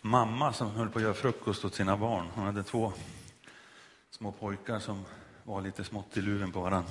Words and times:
mamma 0.00 0.52
som 0.52 0.70
höll 0.70 0.88
på 0.88 0.98
att 0.98 1.02
göra 1.02 1.14
frukost 1.14 1.64
åt 1.64 1.74
sina 1.74 1.96
barn. 1.96 2.26
Hon 2.34 2.44
hade 2.44 2.62
två 2.62 2.92
små 4.10 4.32
pojkar 4.32 4.78
som 4.78 5.04
var 5.44 5.60
lite 5.60 5.84
smått 5.84 6.16
i 6.16 6.22
luven 6.22 6.52
på 6.52 6.60
varandra. 6.60 6.90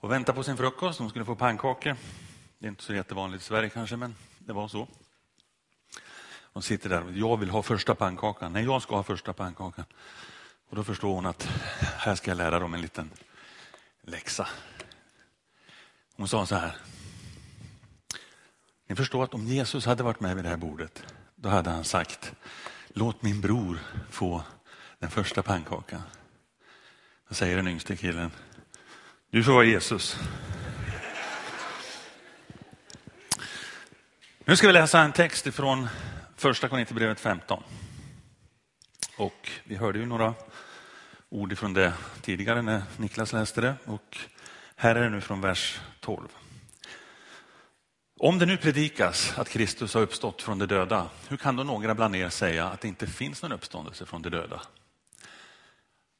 Och 0.00 0.10
väntade 0.10 0.36
på 0.36 0.42
sin 0.42 0.56
frukost, 0.56 0.98
de 0.98 1.10
skulle 1.10 1.24
få 1.24 1.34
pannkakor. 1.34 1.96
Det 2.58 2.66
är 2.66 2.68
inte 2.68 2.82
så 2.82 2.94
jättevanligt 2.94 3.42
i 3.42 3.46
Sverige 3.46 3.70
kanske, 3.70 3.96
men 3.96 4.14
det 4.38 4.52
var 4.52 4.68
så. 4.68 4.88
Hon 6.52 6.62
sitter 6.62 6.88
där 6.88 7.04
och 7.04 7.12
jag 7.12 7.36
vill 7.36 7.50
ha 7.50 7.62
första 7.62 7.94
pannkakan. 7.94 8.52
Nej, 8.52 8.64
jag 8.64 8.82
ska 8.82 8.96
ha 8.96 9.02
första 9.02 9.32
pannkakan. 9.32 9.84
Och 10.68 10.76
då 10.76 10.84
förstår 10.84 11.14
hon 11.14 11.26
att 11.26 11.42
här 11.80 12.14
ska 12.14 12.30
jag 12.30 12.38
lära 12.38 12.58
dem 12.58 12.74
en 12.74 12.80
liten 12.80 13.10
läxa. 14.02 14.48
Hon 16.16 16.28
sa 16.28 16.46
så 16.46 16.54
här. 16.54 16.76
Ni 18.86 18.96
förstår 18.96 19.24
att 19.24 19.34
om 19.34 19.46
Jesus 19.46 19.86
hade 19.86 20.02
varit 20.02 20.20
med 20.20 20.36
vid 20.36 20.44
det 20.44 20.48
här 20.48 20.56
bordet, 20.56 21.02
då 21.44 21.50
hade 21.50 21.70
han 21.70 21.84
sagt, 21.84 22.32
låt 22.88 23.22
min 23.22 23.40
bror 23.40 23.78
få 24.10 24.42
den 24.98 25.10
första 25.10 25.42
pannkakan. 25.42 26.02
Då 27.28 27.34
säger 27.34 27.56
den 27.56 27.68
yngste 27.68 27.96
killen, 27.96 28.30
du 29.30 29.44
får 29.44 29.52
vara 29.52 29.64
Jesus. 29.64 30.18
Nu 34.44 34.56
ska 34.56 34.66
vi 34.66 34.72
läsa 34.72 35.00
en 35.00 35.12
text 35.12 35.46
ifrån 35.46 35.88
första 36.36 36.68
Korinthierbrevet 36.68 37.20
15. 37.20 37.62
Och 39.16 39.50
vi 39.64 39.76
hörde 39.76 39.98
ju 39.98 40.06
några 40.06 40.34
ord 41.28 41.52
ifrån 41.52 41.72
det 41.72 41.92
tidigare 42.20 42.62
när 42.62 42.82
Niklas 42.96 43.32
läste 43.32 43.60
det. 43.60 43.74
Och 43.84 44.18
här 44.76 44.94
är 44.94 45.02
det 45.02 45.10
nu 45.10 45.20
från 45.20 45.40
vers 45.40 45.80
12. 46.00 46.28
Om 48.20 48.38
det 48.38 48.46
nu 48.46 48.56
predikas 48.56 49.38
att 49.38 49.48
Kristus 49.48 49.94
har 49.94 50.00
uppstått 50.00 50.42
från 50.42 50.58
de 50.58 50.66
döda, 50.66 51.08
hur 51.28 51.36
kan 51.36 51.56
då 51.56 51.62
några 51.62 51.94
bland 51.94 52.16
er 52.16 52.28
säga 52.28 52.66
att 52.66 52.80
det 52.80 52.88
inte 52.88 53.06
finns 53.06 53.42
någon 53.42 53.52
uppståndelse 53.52 54.06
från 54.06 54.22
de 54.22 54.30
döda? 54.30 54.62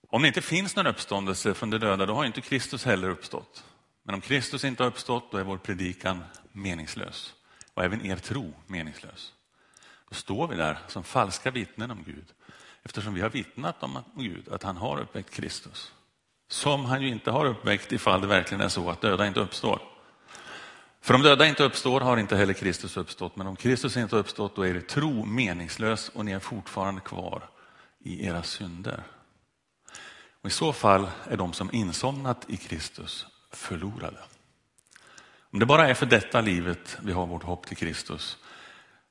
Om 0.09 0.22
det 0.22 0.28
inte 0.28 0.42
finns 0.42 0.77
någon 0.77 0.87
uppståndelse 0.87 1.55
från 1.55 1.70
de 1.70 1.78
döda, 1.78 2.06
då 2.06 2.15
har 2.15 2.25
inte 2.25 2.41
Kristus 2.41 2.84
heller 2.84 3.09
uppstått. 3.09 3.65
Men 4.03 4.15
om 4.15 4.20
Kristus 4.20 4.65
inte 4.65 4.83
har 4.83 4.89
uppstått, 4.89 5.31
då 5.31 5.39
är 5.39 5.45
vår 5.45 5.59
predikan 5.59 6.25
meningslös 6.53 7.34
och 7.75 7.84
även 7.84 8.06
er 8.06 8.17
tro 8.17 8.55
meningslös. 8.67 9.33
Då 10.09 10.15
står 10.15 10.48
vi 10.48 10.56
där 10.56 10.78
som 10.89 11.05
falska 11.05 11.50
vittnen 11.50 11.91
om 11.91 12.03
Gud, 12.06 12.27
eftersom 12.83 13.15
vi 13.15 13.20
har 13.20 13.31
vittnat 13.31 13.83
om 13.83 13.98
Gud 14.17 14.48
att 14.48 14.62
han 14.62 14.77
har 14.77 15.00
uppväckt 15.00 15.31
Kristus. 15.31 15.92
Som 16.48 16.84
han 16.84 17.03
ju 17.03 17.09
inte 17.09 17.31
har 17.31 17.47
uppväckt 17.47 17.92
ifall 17.92 18.20
det 18.20 18.27
verkligen 18.27 18.61
är 18.61 18.69
så 18.69 18.91
att 18.91 19.00
döda 19.00 19.27
inte 19.27 19.41
uppstår. 19.41 19.94
För 21.05 21.14
om 21.14 21.22
döda 21.22 21.47
inte 21.47 21.64
uppstår 21.64 22.00
har 22.00 22.16
inte 22.16 22.36
heller 22.36 22.52
Kristus 22.52 22.97
uppstått, 22.97 23.36
men 23.36 23.47
om 23.47 23.56
Kristus 23.56 23.97
inte 23.97 24.16
har 24.16 24.20
uppstått 24.20 24.56
då 24.56 24.62
är 24.62 24.77
er 24.77 24.80
tro 24.80 25.24
meningslös 25.24 26.08
och 26.08 26.24
ni 26.24 26.33
är 26.33 26.38
fortfarande 26.38 27.00
kvar 27.00 27.50
i 27.98 28.27
era 28.27 28.42
synder. 28.42 29.02
Och 30.41 30.47
I 30.47 30.50
så 30.50 30.72
fall 30.72 31.08
är 31.25 31.36
de 31.36 31.52
som 31.52 31.72
insomnat 31.72 32.44
i 32.48 32.56
Kristus 32.56 33.27
förlorade. 33.52 34.19
Om 35.52 35.58
det 35.58 35.66
bara 35.66 35.88
är 35.88 35.94
för 35.94 36.06
detta 36.06 36.41
livet 36.41 36.98
vi 37.02 37.12
har 37.12 37.27
vårt 37.27 37.42
hopp 37.42 37.66
till 37.66 37.77
Kristus, 37.77 38.38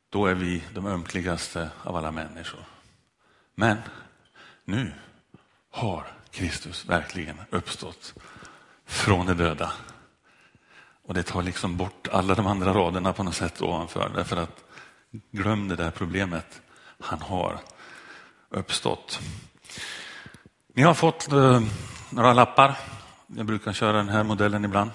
då 0.09 0.25
är 0.25 0.35
vi 0.35 0.63
de 0.73 0.85
ömkligaste 0.85 1.69
av 1.83 1.95
alla 1.95 2.11
människor. 2.11 2.65
Men 3.55 3.77
nu 4.65 4.91
har 5.69 6.07
Kristus 6.31 6.85
verkligen 6.85 7.37
uppstått 7.49 8.13
från 8.85 9.25
de 9.25 9.33
döda. 9.33 9.73
Och 11.13 11.17
det 11.17 11.23
tar 11.23 11.43
liksom 11.43 11.77
bort 11.77 12.07
alla 12.11 12.35
de 12.35 12.47
andra 12.47 12.73
raderna 12.73 13.13
på 13.13 13.23
något 13.23 13.35
sätt 13.35 13.61
ovanför. 13.61 14.11
Därför 14.15 14.37
att 14.37 14.63
glöm 15.31 15.67
det 15.67 15.75
där 15.75 15.91
problemet. 15.91 16.61
Han 16.99 17.21
har 17.21 17.59
uppstått. 18.49 19.19
Ni 20.73 20.81
har 20.81 20.93
fått 20.93 21.31
eh, 21.31 21.61
några 22.09 22.33
lappar. 22.33 22.75
Jag 23.27 23.45
brukar 23.45 23.73
köra 23.73 23.97
den 23.97 24.09
här 24.09 24.23
modellen 24.23 24.65
ibland. 24.65 24.91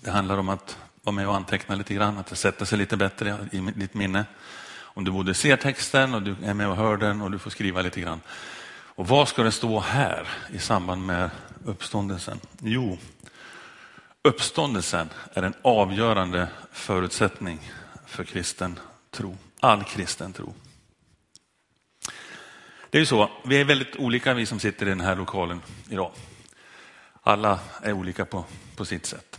Det 0.00 0.10
handlar 0.10 0.38
om 0.38 0.48
att 0.48 0.78
vara 1.02 1.16
med 1.16 1.28
och 1.28 1.36
anteckna 1.36 1.74
lite 1.74 1.94
grann, 1.94 2.18
att 2.18 2.26
det 2.26 2.36
sätter 2.36 2.64
sig 2.64 2.78
lite 2.78 2.96
bättre 2.96 3.48
i 3.52 3.60
ditt 3.60 3.94
minne. 3.94 4.24
Om 4.80 5.04
du 5.04 5.10
både 5.10 5.34
ser 5.34 5.56
texten 5.56 6.14
och 6.14 6.22
du 6.22 6.36
är 6.44 6.54
med 6.54 6.68
och 6.68 6.76
hör 6.76 6.96
den 6.96 7.22
och 7.22 7.30
du 7.30 7.38
får 7.38 7.50
skriva 7.50 7.82
lite 7.82 8.00
grann. 8.00 8.20
Och 8.98 9.08
vad 9.08 9.28
ska 9.28 9.42
det 9.42 9.52
stå 9.52 9.80
här 9.80 10.28
i 10.52 10.58
samband 10.58 11.06
med 11.06 11.30
uppståndelsen? 11.64 12.40
Jo, 12.60 12.98
uppståndelsen 14.28 15.08
är 15.34 15.42
en 15.42 15.54
avgörande 15.62 16.48
förutsättning 16.72 17.72
för 18.06 18.24
kristen 18.24 18.78
tro. 19.10 19.36
All 19.60 19.84
kristen 19.84 20.32
tro. 20.32 20.54
Det 22.90 22.98
är 22.98 23.00
ju 23.00 23.06
så, 23.06 23.30
vi 23.44 23.60
är 23.60 23.64
väldigt 23.64 23.96
olika 23.96 24.34
vi 24.34 24.46
som 24.46 24.60
sitter 24.60 24.86
i 24.86 24.88
den 24.88 25.00
här 25.00 25.16
lokalen 25.16 25.60
idag. 25.90 26.12
Alla 27.22 27.58
är 27.82 27.92
olika 27.92 28.24
på, 28.24 28.44
på 28.76 28.84
sitt 28.84 29.06
sätt. 29.06 29.38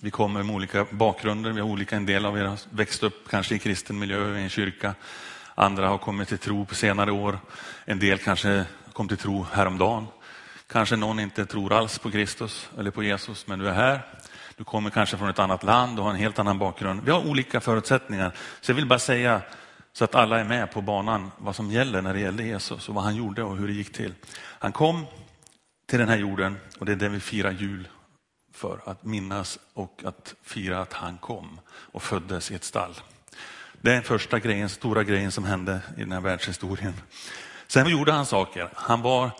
Vi 0.00 0.10
kommer 0.10 0.42
med 0.42 0.54
olika 0.54 0.86
bakgrunder, 0.90 1.50
vi 1.50 1.60
har 1.60 1.68
olika, 1.68 1.96
en 1.96 2.06
del 2.06 2.26
av 2.26 2.38
er 2.38 2.44
har 2.44 2.58
växt 2.70 3.02
upp 3.02 3.28
kanske 3.30 3.54
i 3.54 3.58
kristen 3.58 3.98
miljö, 3.98 4.38
i 4.38 4.42
en 4.42 4.50
kyrka. 4.50 4.94
Andra 5.54 5.88
har 5.88 5.98
kommit 5.98 6.28
till 6.28 6.38
tro 6.38 6.66
på 6.66 6.74
senare 6.74 7.12
år. 7.12 7.38
En 7.84 7.98
del 7.98 8.18
kanske 8.18 8.64
kom 8.92 9.08
till 9.08 9.16
tro 9.16 9.46
häromdagen. 9.52 10.06
Kanske 10.68 10.96
någon 10.96 11.20
inte 11.20 11.46
tror 11.46 11.72
alls 11.72 11.98
på 11.98 12.10
Kristus 12.10 12.68
eller 12.78 12.90
på 12.90 13.02
Jesus, 13.02 13.46
men 13.46 13.58
du 13.58 13.68
är 13.68 13.72
här. 13.72 14.06
Du 14.56 14.64
kommer 14.64 14.90
kanske 14.90 15.16
från 15.16 15.28
ett 15.28 15.38
annat 15.38 15.62
land 15.62 15.98
och 15.98 16.04
har 16.04 16.10
en 16.12 16.18
helt 16.18 16.38
annan 16.38 16.58
bakgrund. 16.58 17.00
Vi 17.04 17.10
har 17.10 17.28
olika 17.28 17.60
förutsättningar. 17.60 18.32
Så 18.60 18.70
jag 18.70 18.76
vill 18.76 18.86
bara 18.86 18.98
säga 18.98 19.42
så 19.92 20.04
att 20.04 20.14
alla 20.14 20.40
är 20.40 20.44
med 20.44 20.72
på 20.72 20.80
banan 20.80 21.30
vad 21.38 21.56
som 21.56 21.70
gäller 21.70 22.02
när 22.02 22.14
det 22.14 22.20
gäller 22.20 22.44
Jesus 22.44 22.88
och 22.88 22.94
vad 22.94 23.04
han 23.04 23.16
gjorde 23.16 23.42
och 23.42 23.56
hur 23.56 23.66
det 23.66 23.72
gick 23.72 23.92
till. 23.92 24.14
Han 24.34 24.72
kom 24.72 25.06
till 25.86 25.98
den 25.98 26.08
här 26.08 26.16
jorden 26.16 26.56
och 26.78 26.86
det 26.86 26.92
är 26.92 26.96
det 26.96 27.08
vi 27.08 27.20
firar 27.20 27.50
jul 27.50 27.88
för 28.54 28.80
att 28.84 29.04
minnas 29.04 29.58
och 29.74 30.02
att 30.04 30.34
fira 30.42 30.80
att 30.80 30.92
han 30.92 31.18
kom 31.18 31.60
och 31.70 32.02
föddes 32.02 32.50
i 32.50 32.54
ett 32.54 32.64
stall. 32.64 32.94
Det 33.80 33.90
är 33.90 33.94
den 33.94 34.02
första 34.02 34.38
grejen, 34.38 34.68
stora 34.68 35.04
grejen 35.04 35.32
som 35.32 35.44
hände 35.44 35.80
i 35.96 36.00
den 36.00 36.12
här 36.12 36.20
världshistorien. 36.20 36.94
Sen 37.66 37.88
gjorde 37.88 38.12
han 38.12 38.26
saker. 38.26 38.70
Han 38.74 39.02
var 39.02 39.30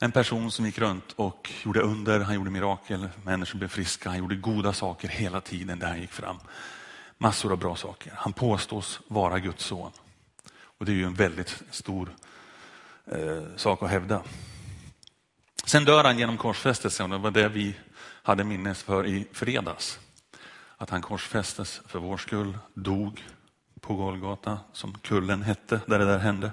en 0.00 0.12
person 0.12 0.50
som 0.50 0.66
gick 0.66 0.78
runt 0.78 1.12
och 1.16 1.52
gjorde 1.64 1.80
under, 1.80 2.20
han 2.20 2.34
gjorde 2.34 2.50
mirakel, 2.50 3.08
människor 3.22 3.58
blev 3.58 3.68
friska, 3.68 4.08
han 4.08 4.18
gjorde 4.18 4.36
goda 4.36 4.72
saker 4.72 5.08
hela 5.08 5.40
tiden 5.40 5.78
där 5.78 5.86
han 5.86 6.00
gick 6.00 6.12
fram. 6.12 6.38
Massor 7.18 7.52
av 7.52 7.58
bra 7.58 7.76
saker. 7.76 8.12
Han 8.16 8.32
påstås 8.32 9.00
vara 9.08 9.38
Guds 9.38 9.64
son. 9.64 9.92
Och 10.78 10.86
det 10.86 10.92
är 10.92 10.96
ju 10.96 11.04
en 11.04 11.14
väldigt 11.14 11.62
stor 11.70 12.16
eh, 13.06 13.42
sak 13.56 13.82
att 13.82 13.90
hävda. 13.90 14.22
Sen 15.64 15.84
dör 15.84 16.04
han 16.04 16.18
genom 16.18 16.36
korsfästelsen 16.36 17.12
och 17.12 17.18
det 17.18 17.22
var 17.22 17.30
det 17.30 17.48
vi 17.48 17.76
hade 18.22 18.44
minnes 18.44 18.82
för 18.82 19.06
i 19.06 19.28
fredags. 19.32 19.98
Att 20.76 20.90
han 20.90 21.02
korsfästes 21.02 21.80
för 21.86 21.98
vår 21.98 22.16
skull, 22.16 22.58
dog 22.74 23.24
på 23.80 23.94
Golgata, 23.94 24.58
som 24.72 24.98
kullen 24.98 25.42
hette, 25.42 25.80
där 25.86 25.98
det 25.98 26.04
där 26.04 26.18
hände. 26.18 26.50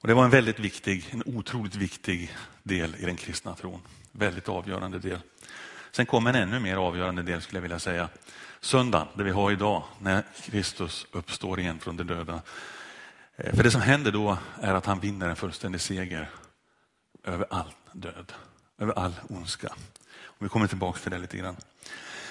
Och 0.00 0.08
Det 0.08 0.14
var 0.14 0.24
en 0.24 0.30
väldigt 0.30 0.58
viktig, 0.58 1.08
en 1.10 1.22
otroligt 1.26 1.74
viktig 1.74 2.36
del 2.62 2.96
i 2.98 3.04
den 3.04 3.16
kristna 3.16 3.54
tron. 3.54 3.80
Väldigt 4.12 4.48
avgörande 4.48 4.98
del. 4.98 5.18
Sen 5.90 6.06
kom 6.06 6.26
en 6.26 6.34
ännu 6.34 6.60
mer 6.60 6.76
avgörande 6.76 7.22
del 7.22 7.42
skulle 7.42 7.56
jag 7.56 7.62
vilja 7.62 7.78
säga. 7.78 8.08
Söndagen, 8.60 9.08
det 9.14 9.24
vi 9.24 9.30
har 9.30 9.52
idag, 9.52 9.82
när 10.00 10.24
Kristus 10.44 11.06
uppstår 11.12 11.60
igen 11.60 11.78
från 11.78 11.96
de 11.96 12.04
döda. 12.04 12.42
Eh, 13.36 13.54
för 13.54 13.62
det 13.62 13.70
som 13.70 13.80
händer 13.80 14.12
då 14.12 14.38
är 14.60 14.74
att 14.74 14.86
han 14.86 15.00
vinner 15.00 15.28
en 15.28 15.36
fullständig 15.36 15.80
seger 15.80 16.30
över 17.24 17.46
all 17.50 17.72
död, 17.92 18.32
över 18.78 18.92
all 18.92 19.14
ondska. 19.28 19.68
Och 20.22 20.44
vi 20.44 20.48
kommer 20.48 20.66
tillbaka 20.66 20.98
till 20.98 21.10
det 21.10 21.18
lite 21.18 21.36
grann. 21.36 21.56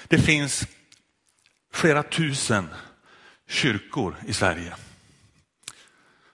Det 0.08 0.20
finns 0.20 0.68
flera 1.74 2.04
tusen 2.04 2.70
kyrkor 3.48 4.16
i 4.28 4.34
Sverige. 4.34 4.76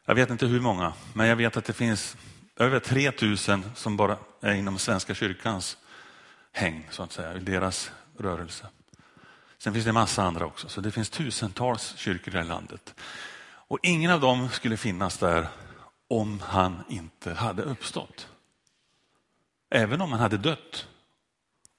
Jag 0.05 0.15
vet 0.15 0.29
inte 0.29 0.45
hur 0.45 0.59
många, 0.59 0.94
men 1.13 1.27
jag 1.27 1.35
vet 1.35 1.57
att 1.57 1.65
det 1.65 1.73
finns 1.73 2.17
över 2.55 2.79
3000 2.79 3.71
som 3.75 3.97
bara 3.97 4.17
är 4.41 4.53
inom 4.53 4.79
Svenska 4.79 5.13
kyrkans 5.13 5.77
häng, 6.51 6.88
så 6.91 7.03
att 7.03 7.11
säga, 7.11 7.33
i 7.33 7.39
deras 7.39 7.91
rörelse. 8.17 8.67
Sen 9.57 9.73
finns 9.73 9.85
det 9.85 9.89
en 9.89 9.94
massa 9.94 10.23
andra 10.23 10.45
också, 10.45 10.69
så 10.69 10.81
det 10.81 10.91
finns 10.91 11.09
tusentals 11.09 11.94
kyrkor 11.97 12.27
i 12.27 12.31
det 12.31 12.38
här 12.38 12.50
landet. 12.50 12.95
Och 13.45 13.79
ingen 13.83 14.11
av 14.11 14.19
dem 14.21 14.50
skulle 14.50 14.77
finnas 14.77 15.17
där 15.17 15.47
om 16.07 16.39
han 16.39 16.83
inte 16.89 17.33
hade 17.33 17.63
uppstått. 17.63 18.27
Även 19.69 20.01
om 20.01 20.11
han 20.11 20.21
hade 20.21 20.38
dött 20.38 20.88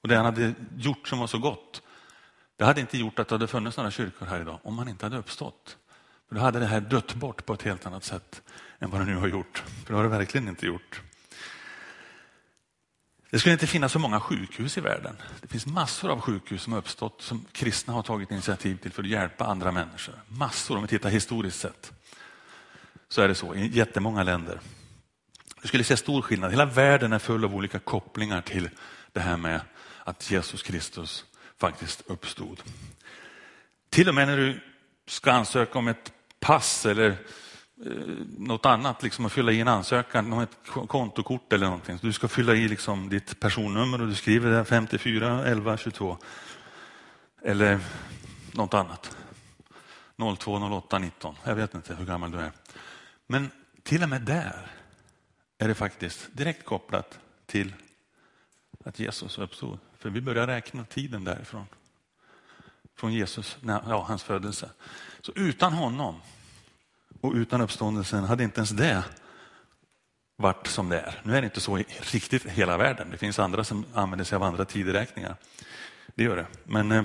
och 0.01 0.07
det 0.07 0.15
han 0.15 0.25
hade 0.25 0.53
gjort 0.77 1.07
som 1.07 1.19
var 1.19 1.27
så 1.27 1.37
gott, 1.37 1.81
det 2.57 2.65
hade 2.65 2.81
inte 2.81 2.97
gjort 2.97 3.19
att 3.19 3.27
det 3.27 3.35
hade 3.35 3.47
funnits 3.47 3.77
några 3.77 3.91
kyrkor 3.91 4.25
här 4.25 4.41
idag 4.41 4.59
om 4.63 4.77
han 4.77 4.87
inte 4.87 5.05
hade 5.05 5.17
uppstått. 5.17 5.77
För 6.27 6.35
då 6.35 6.41
hade 6.41 6.59
det 6.59 6.65
här 6.65 6.81
dött 6.81 7.15
bort 7.15 7.45
på 7.45 7.53
ett 7.53 7.61
helt 7.61 7.85
annat 7.85 8.03
sätt 8.03 8.41
än 8.79 8.89
vad 8.89 9.01
det 9.01 9.05
nu 9.05 9.15
har 9.15 9.27
gjort. 9.27 9.63
För 9.85 9.93
det 9.93 9.97
har 9.97 10.03
det 10.03 10.09
verkligen 10.09 10.47
inte 10.47 10.65
gjort. 10.65 11.01
Det 13.29 13.39
skulle 13.39 13.53
inte 13.53 13.67
finnas 13.67 13.91
så 13.91 13.99
många 13.99 14.19
sjukhus 14.19 14.77
i 14.77 14.81
världen. 14.81 15.15
Det 15.41 15.47
finns 15.47 15.65
massor 15.65 16.11
av 16.11 16.21
sjukhus 16.21 16.61
som 16.61 16.73
har 16.73 16.79
uppstått 16.79 17.21
som 17.21 17.45
kristna 17.51 17.93
har 17.93 18.03
tagit 18.03 18.31
initiativ 18.31 18.77
till 18.77 18.91
för 18.91 19.03
att 19.03 19.09
hjälpa 19.09 19.45
andra 19.45 19.71
människor. 19.71 20.15
Massor, 20.27 20.75
om 20.75 20.81
vi 20.81 20.87
tittar 20.87 21.09
historiskt 21.09 21.59
sett. 21.59 21.91
Så 23.09 23.21
är 23.21 23.27
det 23.27 23.35
så 23.35 23.55
i 23.55 23.67
jättemånga 23.67 24.23
länder. 24.23 24.59
Du 25.61 25.67
skulle 25.67 25.83
se 25.83 25.97
stor 25.97 26.21
skillnad. 26.21 26.51
Hela 26.51 26.65
världen 26.65 27.13
är 27.13 27.19
full 27.19 27.45
av 27.45 27.55
olika 27.55 27.79
kopplingar 27.79 28.41
till 28.41 28.69
det 29.11 29.19
här 29.19 29.37
med 29.37 29.61
att 30.03 30.31
Jesus 30.31 30.63
Kristus 30.63 31.25
faktiskt 31.57 32.01
uppstod. 32.05 32.61
Till 33.89 34.09
och 34.09 34.15
med 34.15 34.27
när 34.27 34.37
du 34.37 34.61
ska 35.05 35.31
ansöka 35.31 35.79
om 35.79 35.87
ett 35.87 36.11
pass 36.39 36.85
eller 36.85 37.09
eh, 37.85 37.91
något 38.37 38.65
annat, 38.65 39.03
liksom 39.03 39.25
att 39.25 39.31
fylla 39.31 39.51
i 39.51 39.61
en 39.61 39.67
ansökan 39.67 40.33
om 40.33 40.39
ett 40.39 40.57
kontokort 40.87 41.53
eller 41.53 41.65
någonting. 41.65 41.99
du 42.01 42.13
ska 42.13 42.27
fylla 42.27 42.55
i 42.55 42.67
liksom 42.67 43.09
ditt 43.09 43.39
personnummer 43.39 44.01
och 44.01 44.07
du 44.07 44.15
skriver 44.15 44.51
där 44.51 44.63
54 44.63 45.45
11 45.45 45.77
22. 45.77 46.17
Eller 47.41 47.79
något 48.51 48.73
annat. 48.73 49.17
02 50.37 50.53
08 50.53 50.99
19. 50.99 51.35
Jag 51.43 51.55
vet 51.55 51.73
inte 51.73 51.95
hur 51.95 52.05
gammal 52.05 52.31
du 52.31 52.37
är. 52.37 52.51
Men 53.27 53.51
till 53.83 54.03
och 54.03 54.09
med 54.09 54.21
där 54.21 54.71
är 55.57 55.67
det 55.67 55.75
faktiskt 55.75 56.27
direkt 56.31 56.65
kopplat 56.65 57.19
till 57.45 57.73
att 58.85 58.99
Jesus 58.99 59.37
uppstod. 59.37 59.79
För 59.97 60.09
vi 60.09 60.21
börjar 60.21 60.47
räkna 60.47 60.85
tiden 60.85 61.23
därifrån. 61.23 61.65
Från 62.95 63.13
Jesus, 63.13 63.57
ja, 63.61 64.05
hans 64.07 64.23
födelse. 64.23 64.69
Så 65.21 65.31
utan 65.35 65.73
honom 65.73 66.21
och 67.21 67.33
utan 67.33 67.61
uppståndelsen 67.61 68.23
hade 68.23 68.43
inte 68.43 68.59
ens 68.59 68.69
det 68.69 69.03
varit 70.37 70.67
som 70.67 70.89
det 70.89 70.99
är. 70.99 71.21
Nu 71.23 71.37
är 71.37 71.41
det 71.41 71.45
inte 71.45 71.61
så 71.61 71.79
i 71.79 71.85
riktigt 71.99 72.45
hela 72.45 72.77
världen. 72.77 73.07
Det 73.11 73.17
finns 73.17 73.39
andra 73.39 73.63
som 73.63 73.85
använder 73.93 74.25
sig 74.25 74.35
av 74.35 74.43
andra 74.43 74.65
tideräkningar. 74.65 75.35
Det 76.15 76.23
gör 76.23 76.35
det. 76.35 76.47
Men 76.63 76.91
eh, 76.91 77.03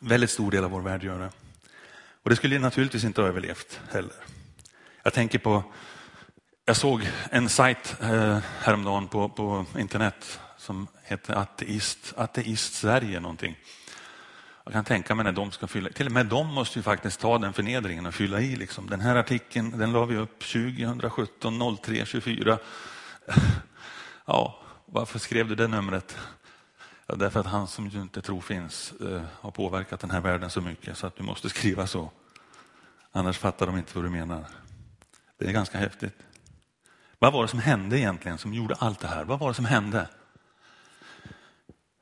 väldigt 0.00 0.30
stor 0.30 0.50
del 0.50 0.64
av 0.64 0.70
vår 0.70 0.80
värld 0.80 1.04
gör 1.04 1.18
det. 1.18 1.30
Och 2.22 2.30
det 2.30 2.36
skulle 2.36 2.58
naturligtvis 2.58 3.04
inte 3.04 3.20
ha 3.20 3.28
överlevt 3.28 3.80
heller. 3.90 4.16
Jag 5.02 5.12
tänker 5.12 5.38
på, 5.38 5.62
jag 6.64 6.76
såg 6.76 7.08
en 7.30 7.48
sajt 7.48 7.96
eh, 8.00 8.38
häromdagen 8.60 9.08
på, 9.08 9.28
på 9.28 9.66
internet 9.78 10.40
som 10.56 10.86
heter 11.02 11.34
Ateist, 11.34 12.14
Ateist 12.16 12.74
Sverige 12.74 13.20
någonting. 13.20 13.56
Jag 14.64 14.72
kan 14.72 14.84
tänka 14.84 15.14
mig 15.14 15.24
när 15.24 15.32
de 15.32 15.50
ska 15.50 15.66
fylla 15.66 15.90
till 15.90 16.06
och 16.06 16.12
med 16.12 16.26
de 16.26 16.46
måste 16.46 16.78
ju 16.78 16.82
faktiskt 16.82 17.20
ta 17.20 17.38
den 17.38 17.52
förnedringen 17.52 18.06
och 18.06 18.14
fylla 18.14 18.40
i. 18.40 18.56
Liksom. 18.56 18.90
Den 18.90 19.00
här 19.00 19.16
artikeln 19.16 19.78
den 19.78 19.92
la 19.92 20.04
vi 20.04 20.16
upp 20.16 20.38
2017 20.38 21.76
03 21.82 22.06
24. 22.06 22.58
Ja, 24.26 24.62
varför 24.86 25.18
skrev 25.18 25.48
du 25.48 25.54
det 25.54 25.68
numret? 25.68 26.18
Ja, 27.06 27.14
därför 27.14 27.40
att 27.40 27.46
han 27.46 27.68
som 27.68 27.88
du 27.88 28.00
inte 28.00 28.22
tror 28.22 28.40
finns 28.40 28.92
eh, 28.92 29.22
har 29.40 29.50
påverkat 29.50 30.00
den 30.00 30.10
här 30.10 30.20
världen 30.20 30.50
så 30.50 30.60
mycket 30.60 30.98
så 30.98 31.06
att 31.06 31.16
du 31.16 31.22
måste 31.22 31.48
skriva 31.48 31.86
så. 31.86 32.10
Annars 33.12 33.38
fattar 33.38 33.66
de 33.66 33.76
inte 33.76 33.92
vad 33.94 34.04
du 34.04 34.10
menar. 34.10 34.44
Det 35.38 35.46
är 35.46 35.52
ganska 35.52 35.78
häftigt. 35.78 36.18
Vad 37.18 37.32
var 37.32 37.42
det 37.42 37.48
som 37.48 37.58
hände 37.58 37.98
egentligen 37.98 38.38
som 38.38 38.54
gjorde 38.54 38.74
allt 38.74 39.00
det 39.00 39.08
här? 39.08 39.24
Vad 39.24 39.38
var 39.38 39.48
det 39.48 39.54
som 39.54 39.64
hände? 39.64 40.08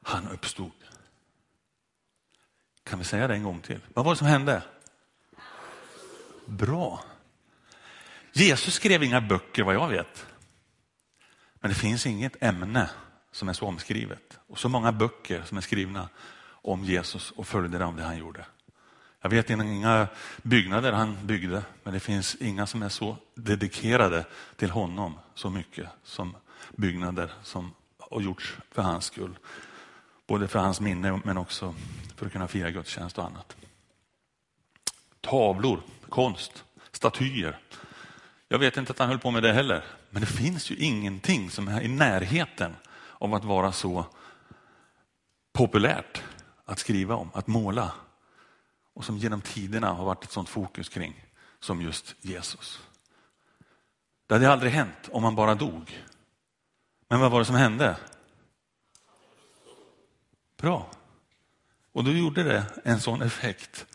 Han 0.03 0.29
uppstod. 0.29 0.82
Kan 2.85 2.99
vi 2.99 3.05
säga 3.05 3.29
det 3.29 3.35
en 3.35 3.43
gång 3.43 3.61
till? 3.61 3.81
Vad 3.95 4.05
var 4.05 4.13
det 4.13 4.19
som 4.19 4.27
hände? 4.27 4.63
Bra. 6.47 7.05
Jesus 8.33 8.75
skrev 8.75 9.03
inga 9.03 9.21
böcker 9.21 9.63
vad 9.63 9.75
jag 9.75 9.89
vet. 9.89 10.27
Men 11.61 11.69
det 11.69 11.75
finns 11.75 12.07
inget 12.07 12.43
ämne 12.43 12.91
som 13.33 13.49
är 13.49 13.53
så 13.53 13.67
omskrivet 13.67 14.39
och 14.47 14.59
så 14.59 14.69
många 14.69 14.93
böcker 14.93 15.43
som 15.43 15.57
är 15.57 15.63
skrivna 15.63 16.09
om 16.45 16.85
Jesus 16.85 17.31
och 17.31 17.47
följderna 17.47 17.87
av 17.87 17.97
det 17.97 18.03
han 18.03 18.19
gjorde. 18.19 18.47
Jag 19.21 19.31
vet 19.31 19.51
inga 19.51 20.09
byggnader 20.43 20.93
han 20.93 21.27
byggde, 21.27 21.63
men 21.83 21.95
det 21.95 22.01
finns 22.01 22.35
inga 22.35 22.67
som 22.67 22.83
är 22.83 22.89
så 22.89 23.17
dedikerade 23.35 24.25
till 24.57 24.71
honom 24.71 25.19
så 25.35 25.51
mycket 25.51 25.89
som 26.05 26.37
byggnader 26.77 27.33
som 27.43 27.75
har 27.99 28.21
gjorts 28.21 28.57
för 28.71 28.83
hans 28.83 29.05
skull. 29.05 29.39
Både 30.27 30.49
för 30.49 30.59
hans 30.59 30.81
minne 30.81 31.21
men 31.25 31.39
också 31.39 31.75
för 32.17 32.27
att 32.27 32.33
kunna 32.33 32.49
fira 32.49 32.71
gudstjänst 32.71 33.19
och 33.19 33.25
annat. 33.25 33.57
Tavlor, 35.21 35.83
konst, 36.09 36.65
statyer. 36.93 37.59
Jag 38.49 38.59
vet 38.59 38.77
inte 38.77 38.93
att 38.93 38.99
han 38.99 39.09
höll 39.09 39.19
på 39.19 39.31
med 39.31 39.43
det 39.43 39.53
heller, 39.53 39.85
men 40.11 40.21
det 40.21 40.27
finns 40.27 40.71
ju 40.71 40.77
ingenting 40.77 41.51
som 41.51 41.69
är 41.69 41.83
i 41.83 41.89
närheten 41.89 42.77
av 43.19 43.35
att 43.35 43.45
vara 43.45 43.73
så 43.73 44.07
populärt 45.53 46.23
att 46.65 46.79
skriva 46.79 47.15
om, 47.15 47.31
att 47.35 47.47
måla 47.47 47.93
och 48.95 49.05
som 49.05 49.19
genom 49.19 49.41
tiderna 49.41 49.93
har 49.93 50.05
varit 50.05 50.25
ett 50.25 50.33
sånt 50.33 50.49
fokus 50.49 50.89
kring 50.89 51.25
som 51.61 51.83
just 51.83 52.15
Jesus. 52.21 52.81
Det 54.27 54.35
hade 54.35 54.53
aldrig 54.53 54.73
hänt 54.73 55.09
om 55.11 55.25
han 55.25 55.35
bara 55.35 55.55
dog. 55.55 56.05
Men 57.09 57.21
vad 57.21 57.31
var 57.31 57.39
det 57.39 57.45
som 57.45 57.57
hände? 57.57 57.97
Bra. 60.63 60.87
Och 61.93 62.05
då 62.05 62.11
gjorde 62.11 62.43
det 62.43 62.65
en 62.85 63.01
sån 63.01 63.23
effekt. 63.23 63.87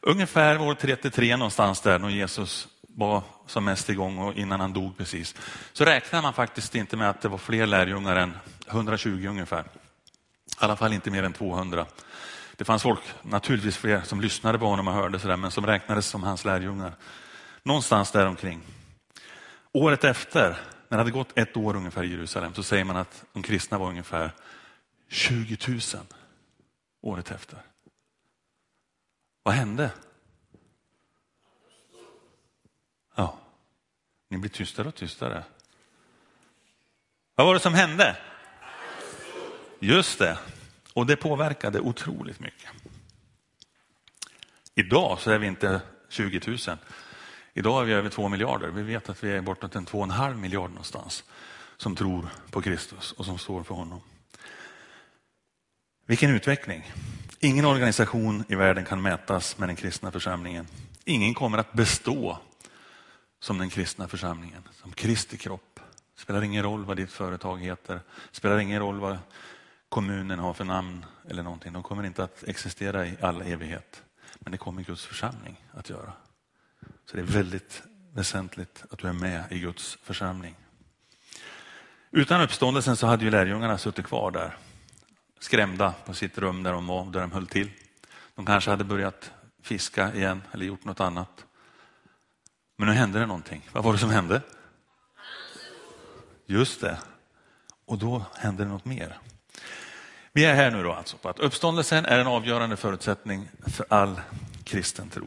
Ungefär 0.00 0.60
år 0.60 0.74
33 0.74 1.36
någonstans 1.36 1.80
där 1.80 1.98
när 1.98 2.08
Jesus 2.08 2.68
var 2.80 3.22
som 3.46 3.64
mest 3.64 3.90
igång 3.90 4.18
och 4.18 4.34
innan 4.34 4.60
han 4.60 4.72
dog 4.72 4.96
precis. 4.96 5.34
Så 5.72 5.84
räknar 5.84 6.22
man 6.22 6.34
faktiskt 6.34 6.74
inte 6.74 6.96
med 6.96 7.10
att 7.10 7.20
det 7.20 7.28
var 7.28 7.38
fler 7.38 7.66
lärjungar 7.66 8.16
än 8.16 8.36
120 8.68 9.26
ungefär. 9.28 9.60
I 9.60 9.64
alla 10.58 10.76
fall 10.76 10.92
inte 10.92 11.10
mer 11.10 11.22
än 11.22 11.32
200. 11.32 11.86
Det 12.56 12.64
fanns 12.64 12.82
folk, 12.82 13.02
naturligtvis 13.22 13.76
fler, 13.76 14.00
som 14.00 14.20
lyssnade 14.20 14.58
på 14.58 14.66
honom 14.66 14.88
och 14.88 14.94
hörde 14.94 15.18
sådär, 15.18 15.36
men 15.36 15.50
som 15.50 15.66
räknades 15.66 16.06
som 16.06 16.22
hans 16.22 16.44
lärjungar. 16.44 16.92
Någonstans 17.62 18.10
där 18.10 18.26
omkring. 18.26 18.60
Året 19.72 20.04
efter, 20.04 20.48
när 20.88 20.98
det 20.98 21.02
hade 21.02 21.10
gått 21.10 21.38
ett 21.38 21.56
år 21.56 21.76
ungefär 21.76 22.02
i 22.02 22.10
Jerusalem, 22.10 22.54
så 22.54 22.62
säger 22.62 22.84
man 22.84 22.96
att 22.96 23.24
de 23.32 23.42
kristna 23.42 23.78
var 23.78 23.88
ungefär 23.88 24.32
20 25.08 25.56
000 25.68 25.80
året 27.00 27.30
efter. 27.30 27.62
Vad 29.42 29.54
hände? 29.54 29.90
Ja, 33.14 33.38
ni 34.28 34.38
blir 34.38 34.50
tystare 34.50 34.88
och 34.88 34.94
tystare. 34.94 35.44
Vad 37.34 37.46
var 37.46 37.54
det 37.54 37.60
som 37.60 37.74
hände? 37.74 38.16
Just 39.80 40.18
det, 40.18 40.38
och 40.94 41.06
det 41.06 41.16
påverkade 41.16 41.80
otroligt 41.80 42.40
mycket. 42.40 42.70
Idag 44.74 45.20
så 45.20 45.30
är 45.30 45.38
vi 45.38 45.46
inte 45.46 45.80
20 46.08 46.40
000. 46.46 46.78
Idag 47.54 47.82
är 47.82 47.86
vi 47.86 47.92
över 47.92 48.10
2 48.10 48.28
miljarder. 48.28 48.68
Vi 48.68 48.82
vet 48.82 49.08
att 49.08 49.24
vi 49.24 49.32
är 49.32 49.40
bortåt 49.40 49.76
en 49.76 49.86
2,5 49.86 50.34
miljard 50.34 50.70
någonstans 50.70 51.24
som 51.76 51.96
tror 51.96 52.28
på 52.50 52.62
Kristus 52.62 53.12
och 53.12 53.24
som 53.24 53.38
står 53.38 53.62
för 53.62 53.74
honom. 53.74 54.00
Vilken 56.08 56.30
utveckling. 56.30 56.92
Ingen 57.40 57.64
organisation 57.64 58.44
i 58.48 58.54
världen 58.54 58.84
kan 58.84 59.02
mätas 59.02 59.58
med 59.58 59.68
den 59.68 59.76
kristna 59.76 60.10
församlingen. 60.10 60.66
Ingen 61.04 61.34
kommer 61.34 61.58
att 61.58 61.72
bestå 61.72 62.38
som 63.40 63.58
den 63.58 63.70
kristna 63.70 64.08
församlingen, 64.08 64.62
som 64.72 64.92
Kristi 64.92 65.36
kropp. 65.36 65.80
Det 66.14 66.20
spelar 66.20 66.42
ingen 66.42 66.62
roll 66.62 66.84
vad 66.84 66.96
ditt 66.96 67.12
företag 67.12 67.62
heter, 67.62 67.94
det 67.94 68.36
spelar 68.36 68.58
ingen 68.58 68.80
roll 68.80 69.00
vad 69.00 69.18
kommunen 69.88 70.38
har 70.38 70.54
för 70.54 70.64
namn 70.64 71.04
eller 71.28 71.42
någonting. 71.42 71.72
De 71.72 71.82
kommer 71.82 72.06
inte 72.06 72.24
att 72.24 72.44
existera 72.46 73.06
i 73.06 73.16
all 73.20 73.42
evighet. 73.42 74.02
Men 74.38 74.52
det 74.52 74.58
kommer 74.58 74.82
Guds 74.82 75.06
församling 75.06 75.56
att 75.72 75.90
göra. 75.90 76.12
Så 77.10 77.16
det 77.16 77.22
är 77.22 77.26
väldigt 77.26 77.82
väsentligt 78.12 78.84
att 78.90 78.98
du 78.98 79.08
är 79.08 79.12
med 79.12 79.44
i 79.50 79.58
Guds 79.58 79.98
församling. 80.02 80.54
Utan 82.10 82.40
uppståndelsen 82.40 82.96
så 82.96 83.06
hade 83.06 83.24
ju 83.24 83.30
lärjungarna 83.30 83.78
suttit 83.78 84.06
kvar 84.06 84.30
där 84.30 84.56
skrämda 85.38 85.94
på 86.06 86.14
sitt 86.14 86.38
rum 86.38 86.62
där 86.62 86.72
de 86.72 86.86
var, 86.86 87.04
där 87.04 87.20
de 87.20 87.32
höll 87.32 87.46
till. 87.46 87.70
De 88.34 88.46
kanske 88.46 88.70
hade 88.70 88.84
börjat 88.84 89.30
fiska 89.62 90.14
igen 90.14 90.42
eller 90.52 90.66
gjort 90.66 90.84
något 90.84 91.00
annat. 91.00 91.44
Men 92.76 92.88
nu 92.88 92.94
hände 92.94 93.18
det 93.18 93.26
någonting. 93.26 93.68
Vad 93.72 93.84
var 93.84 93.92
det 93.92 93.98
som 93.98 94.10
hände? 94.10 94.42
Just 96.46 96.80
det. 96.80 96.98
Och 97.84 97.98
då 97.98 98.24
hände 98.34 98.64
det 98.64 98.70
något 98.70 98.84
mer. 98.84 99.18
Vi 100.32 100.44
är 100.44 100.54
här 100.54 100.70
nu 100.70 100.82
då 100.82 100.92
alltså 100.92 101.16
på 101.16 101.28
att 101.28 101.38
uppståndelsen 101.38 102.04
är 102.04 102.18
en 102.18 102.26
avgörande 102.26 102.76
förutsättning 102.76 103.48
för 103.66 103.86
all 103.88 104.20
kristen 104.64 105.10
tro. 105.10 105.26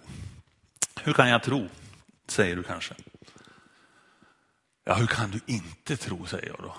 Hur 1.04 1.14
kan 1.14 1.30
jag 1.30 1.44
tro? 1.44 1.70
Säger 2.28 2.56
du 2.56 2.64
kanske. 2.64 2.94
Ja, 4.84 4.94
hur 4.94 5.08
kan 5.08 5.32
du 5.32 5.40
inte 5.46 5.98
tro, 5.98 6.26
säger 6.26 6.48
jag 6.48 6.58
då. 6.60 6.76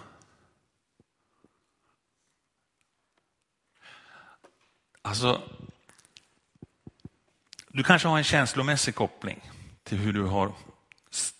Alltså, 5.03 5.43
du 7.69 7.83
kanske 7.83 8.09
har 8.09 8.19
en 8.19 8.25
känslomässig 8.25 8.95
koppling 8.95 9.51
till 9.83 9.99
hur 9.99 10.13
du 10.13 10.23
har 10.23 10.53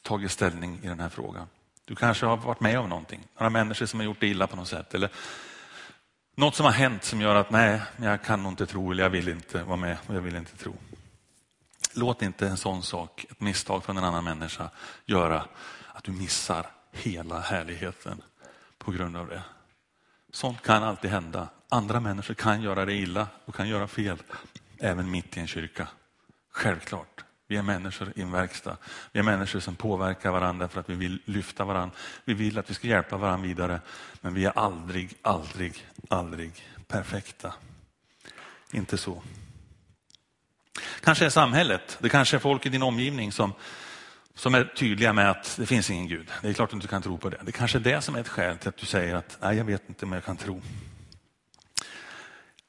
tagit 0.03 0.31
ställning 0.31 0.81
i 0.83 0.87
den 0.87 1.01
här 1.01 1.09
frågan. 1.09 1.47
Du 1.85 1.95
kanske 1.95 2.27
har 2.27 2.37
varit 2.37 2.61
med 2.61 2.79
om 2.79 2.89
någonting, 2.89 3.21
några 3.39 3.51
människor 3.51 3.87
som 3.87 4.01
har 4.01 4.05
gjort 4.05 4.21
dig 4.21 4.31
illa 4.31 4.47
på 4.47 4.57
något 4.57 4.69
sätt. 4.69 4.95
Eller 4.95 5.11
något 6.35 6.55
som 6.55 6.65
har 6.65 6.73
hänt 6.73 7.05
som 7.05 7.21
gör 7.21 7.35
att 7.35 7.51
nej, 7.51 7.81
jag 7.97 8.23
kan 8.23 8.43
nog 8.43 8.53
inte 8.53 8.67
tro 8.67 8.91
eller 8.91 9.03
jag 9.03 9.11
vill 9.11 9.29
inte 9.29 9.63
vara 9.63 9.77
med 9.77 9.97
och 10.07 10.15
jag 10.15 10.21
vill 10.21 10.37
inte 10.37 10.57
tro. 10.57 10.75
Låt 11.95 12.23
inte 12.23 12.49
en 12.49 12.57
sån 12.57 12.83
sak, 12.83 13.27
ett 13.31 13.41
misstag 13.41 13.85
från 13.85 13.97
en 13.97 14.05
annan 14.05 14.25
människa, 14.25 14.71
göra 15.05 15.45
att 15.93 16.05
du 16.05 16.13
missar 16.13 16.67
hela 16.93 17.41
härligheten 17.41 18.23
på 18.79 18.91
grund 18.91 19.17
av 19.17 19.29
det. 19.29 19.43
Sånt 20.33 20.63
kan 20.63 20.83
alltid 20.83 21.11
hända. 21.11 21.49
Andra 21.69 22.01
människor 22.01 22.35
kan 22.35 22.63
göra 22.63 22.85
det 22.85 22.95
illa 22.95 23.29
och 23.45 23.55
kan 23.55 23.69
göra 23.69 23.89
fel, 23.89 24.23
även 24.79 25.11
mitt 25.11 25.37
i 25.37 25.41
en 25.41 25.47
kyrka. 25.47 25.89
Självklart. 26.51 27.25
Vi 27.49 27.57
är 27.57 27.63
människor 27.63 28.13
i 28.17 28.23
en 28.23 28.31
verkstad. 28.31 28.77
Vi 29.13 29.21
är 29.21 29.25
människor 29.25 29.61
som 29.61 29.77
påverkar 29.77 30.31
varandra 30.31 30.69
för 30.69 30.81
att 30.81 30.91
vi 30.91 30.95
vill 30.95 31.23
lyfta 31.25 31.65
varandra. 31.65 31.97
Vi 32.25 32.35
vill 32.35 32.59
att 32.59 32.71
vi 32.71 32.75
ska 32.75 32.89
hjälpa 32.89 33.17
varandra 33.17 33.47
vidare. 33.47 33.81
Men 34.21 34.35
vi 34.35 34.45
är 34.45 34.59
aldrig, 34.59 35.15
aldrig, 35.23 35.87
aldrig 36.09 36.53
perfekta. 36.89 37.55
Inte 38.71 38.99
så. 38.99 39.23
Kanske 41.01 41.25
är 41.25 41.31
samhället, 41.31 41.99
det 42.01 42.09
kanske 42.09 42.37
är 42.37 42.39
folk 42.39 42.67
i 42.67 42.69
din 42.69 42.83
omgivning 42.83 43.33
som, 43.33 43.53
som 44.35 44.55
är 44.55 44.65
tydliga 44.65 45.13
med 45.13 45.31
att 45.31 45.57
det 45.59 45.67
finns 45.67 45.91
ingen 45.91 46.09
Gud. 46.09 46.31
Det 46.43 46.49
är 46.49 46.53
klart 46.53 46.67
att 46.67 46.71
du 46.71 46.77
inte 46.77 46.89
kan 46.89 47.03
tro 47.03 47.19
på 47.19 47.29
det. 47.29 47.39
Det 47.43 47.53
kanske 47.53 47.79
är 47.79 47.81
det 47.81 48.01
som 48.01 48.15
är 48.15 48.21
ett 48.21 48.29
skäl 48.29 48.59
till 48.59 48.69
att 48.69 48.77
du 48.77 48.87
säger 48.87 49.15
att 49.15 49.39
nej, 49.41 49.57
jag 49.57 49.65
vet 49.65 49.89
inte 49.89 50.05
om 50.05 50.13
jag 50.13 50.25
kan 50.25 50.37
tro. 50.37 50.63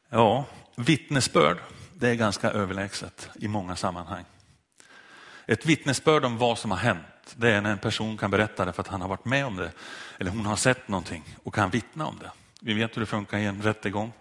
Ja, 0.09 0.45
vittnesbörd, 0.75 1.57
det 1.93 2.09
är 2.09 2.15
ganska 2.15 2.51
överlägset 2.51 3.29
i 3.35 3.47
många 3.47 3.75
sammanhang. 3.75 4.25
Ett 5.45 5.65
vittnesbörd 5.65 6.25
om 6.25 6.37
vad 6.37 6.57
som 6.57 6.71
har 6.71 6.77
hänt, 6.77 7.35
det 7.35 7.51
är 7.51 7.61
när 7.61 7.71
en 7.71 7.77
person 7.77 8.17
kan 8.17 8.31
berätta 8.31 8.65
det 8.65 8.73
för 8.73 8.81
att 8.81 8.87
han 8.87 9.01
har 9.01 9.07
varit 9.07 9.25
med 9.25 9.45
om 9.45 9.55
det 9.55 9.71
eller 10.19 10.31
hon 10.31 10.45
har 10.45 10.55
sett 10.55 10.87
någonting 10.87 11.23
och 11.43 11.53
kan 11.55 11.69
vittna 11.69 12.05
om 12.05 12.19
det. 12.19 12.31
Vi 12.61 12.73
vet 12.73 12.95
hur 12.95 12.99
det 12.99 13.05
funkar 13.05 13.37
i 13.37 13.45
en 13.45 13.61
rättegång. 13.61 14.13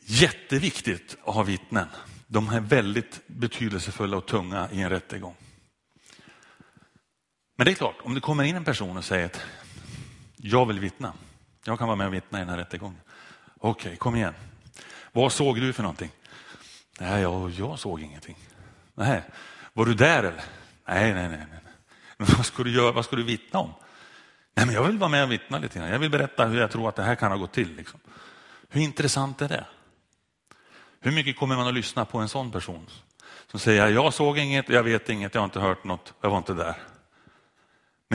Jätteviktigt 0.00 1.16
att 1.24 1.34
ha 1.34 1.42
vittnen. 1.42 1.88
De 2.26 2.48
är 2.48 2.60
väldigt 2.60 3.20
betydelsefulla 3.26 4.16
och 4.16 4.26
tunga 4.26 4.68
i 4.72 4.82
en 4.82 4.90
rättegång. 4.90 5.34
Men 7.56 7.64
det 7.64 7.70
är 7.70 7.74
klart, 7.74 7.96
om 8.02 8.14
det 8.14 8.20
kommer 8.20 8.44
in 8.44 8.56
en 8.56 8.64
person 8.64 8.96
och 8.96 9.04
säger 9.04 9.26
att 9.26 9.40
jag 10.36 10.66
vill 10.66 10.80
vittna. 10.80 11.12
Jag 11.64 11.78
kan 11.78 11.88
vara 11.88 11.96
med 11.96 12.06
och 12.06 12.14
vittna 12.14 12.38
i 12.38 12.40
den 12.40 12.48
här 12.48 12.56
rättegången. 12.56 13.00
Okej, 13.58 13.88
okay, 13.88 13.96
kom 13.96 14.16
igen. 14.16 14.34
Vad 15.12 15.32
såg 15.32 15.60
du 15.60 15.72
för 15.72 15.82
någonting? 15.82 16.10
Nej, 17.00 17.22
jag, 17.22 17.50
jag 17.50 17.78
såg 17.78 18.00
ingenting. 18.00 18.36
Nej, 18.94 19.22
var 19.72 19.86
du 19.86 19.94
där 19.94 20.18
eller? 20.18 20.44
Nej, 20.88 21.14
nej, 21.14 21.28
nej. 21.28 21.46
nej. 21.50 21.60
Men 22.16 22.28
vad 22.36 22.46
ska 22.46 22.62
du 22.62 22.70
göra? 22.70 22.92
Vad 22.92 23.04
ska 23.04 23.16
du 23.16 23.22
vittna 23.22 23.58
om? 23.58 23.70
Nej, 24.54 24.66
men 24.66 24.74
jag 24.74 24.84
vill 24.84 24.98
vara 24.98 25.10
med 25.10 25.24
och 25.24 25.32
vittna 25.32 25.58
lite 25.58 25.78
grann. 25.78 25.88
Jag 25.88 25.98
vill 25.98 26.10
berätta 26.10 26.46
hur 26.46 26.60
jag 26.60 26.70
tror 26.70 26.88
att 26.88 26.96
det 26.96 27.02
här 27.02 27.14
kan 27.14 27.30
ha 27.30 27.38
gått 27.38 27.52
till. 27.52 27.76
Liksom. 27.76 28.00
Hur 28.68 28.80
intressant 28.80 29.42
är 29.42 29.48
det? 29.48 29.66
Hur 31.00 31.12
mycket 31.12 31.36
kommer 31.36 31.56
man 31.56 31.66
att 31.66 31.74
lyssna 31.74 32.04
på 32.04 32.18
en 32.18 32.28
sån 32.28 32.50
person 32.50 32.86
som 33.50 33.60
säger 33.60 33.88
jag 33.88 34.14
såg 34.14 34.38
inget, 34.38 34.68
jag 34.68 34.82
vet 34.82 35.08
inget, 35.08 35.34
jag 35.34 35.40
har 35.40 35.44
inte 35.44 35.60
hört 35.60 35.84
något, 35.84 36.14
jag 36.20 36.30
var 36.30 36.38
inte 36.38 36.54
där. 36.54 36.74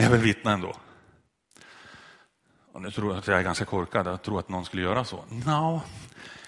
Men 0.00 0.04
jag 0.04 0.18
vill 0.18 0.34
vittna 0.34 0.52
ändå. 0.52 0.76
Och 2.72 2.82
nu 2.82 2.90
tror 2.90 3.10
jag 3.10 3.18
att 3.18 3.26
jag 3.26 3.38
är 3.38 3.42
ganska 3.42 3.64
korkad, 3.64 4.06
jag 4.06 4.22
tror 4.22 4.38
att 4.38 4.48
någon 4.48 4.64
skulle 4.64 4.82
göra 4.82 5.04
så. 5.04 5.24
No, 5.46 5.80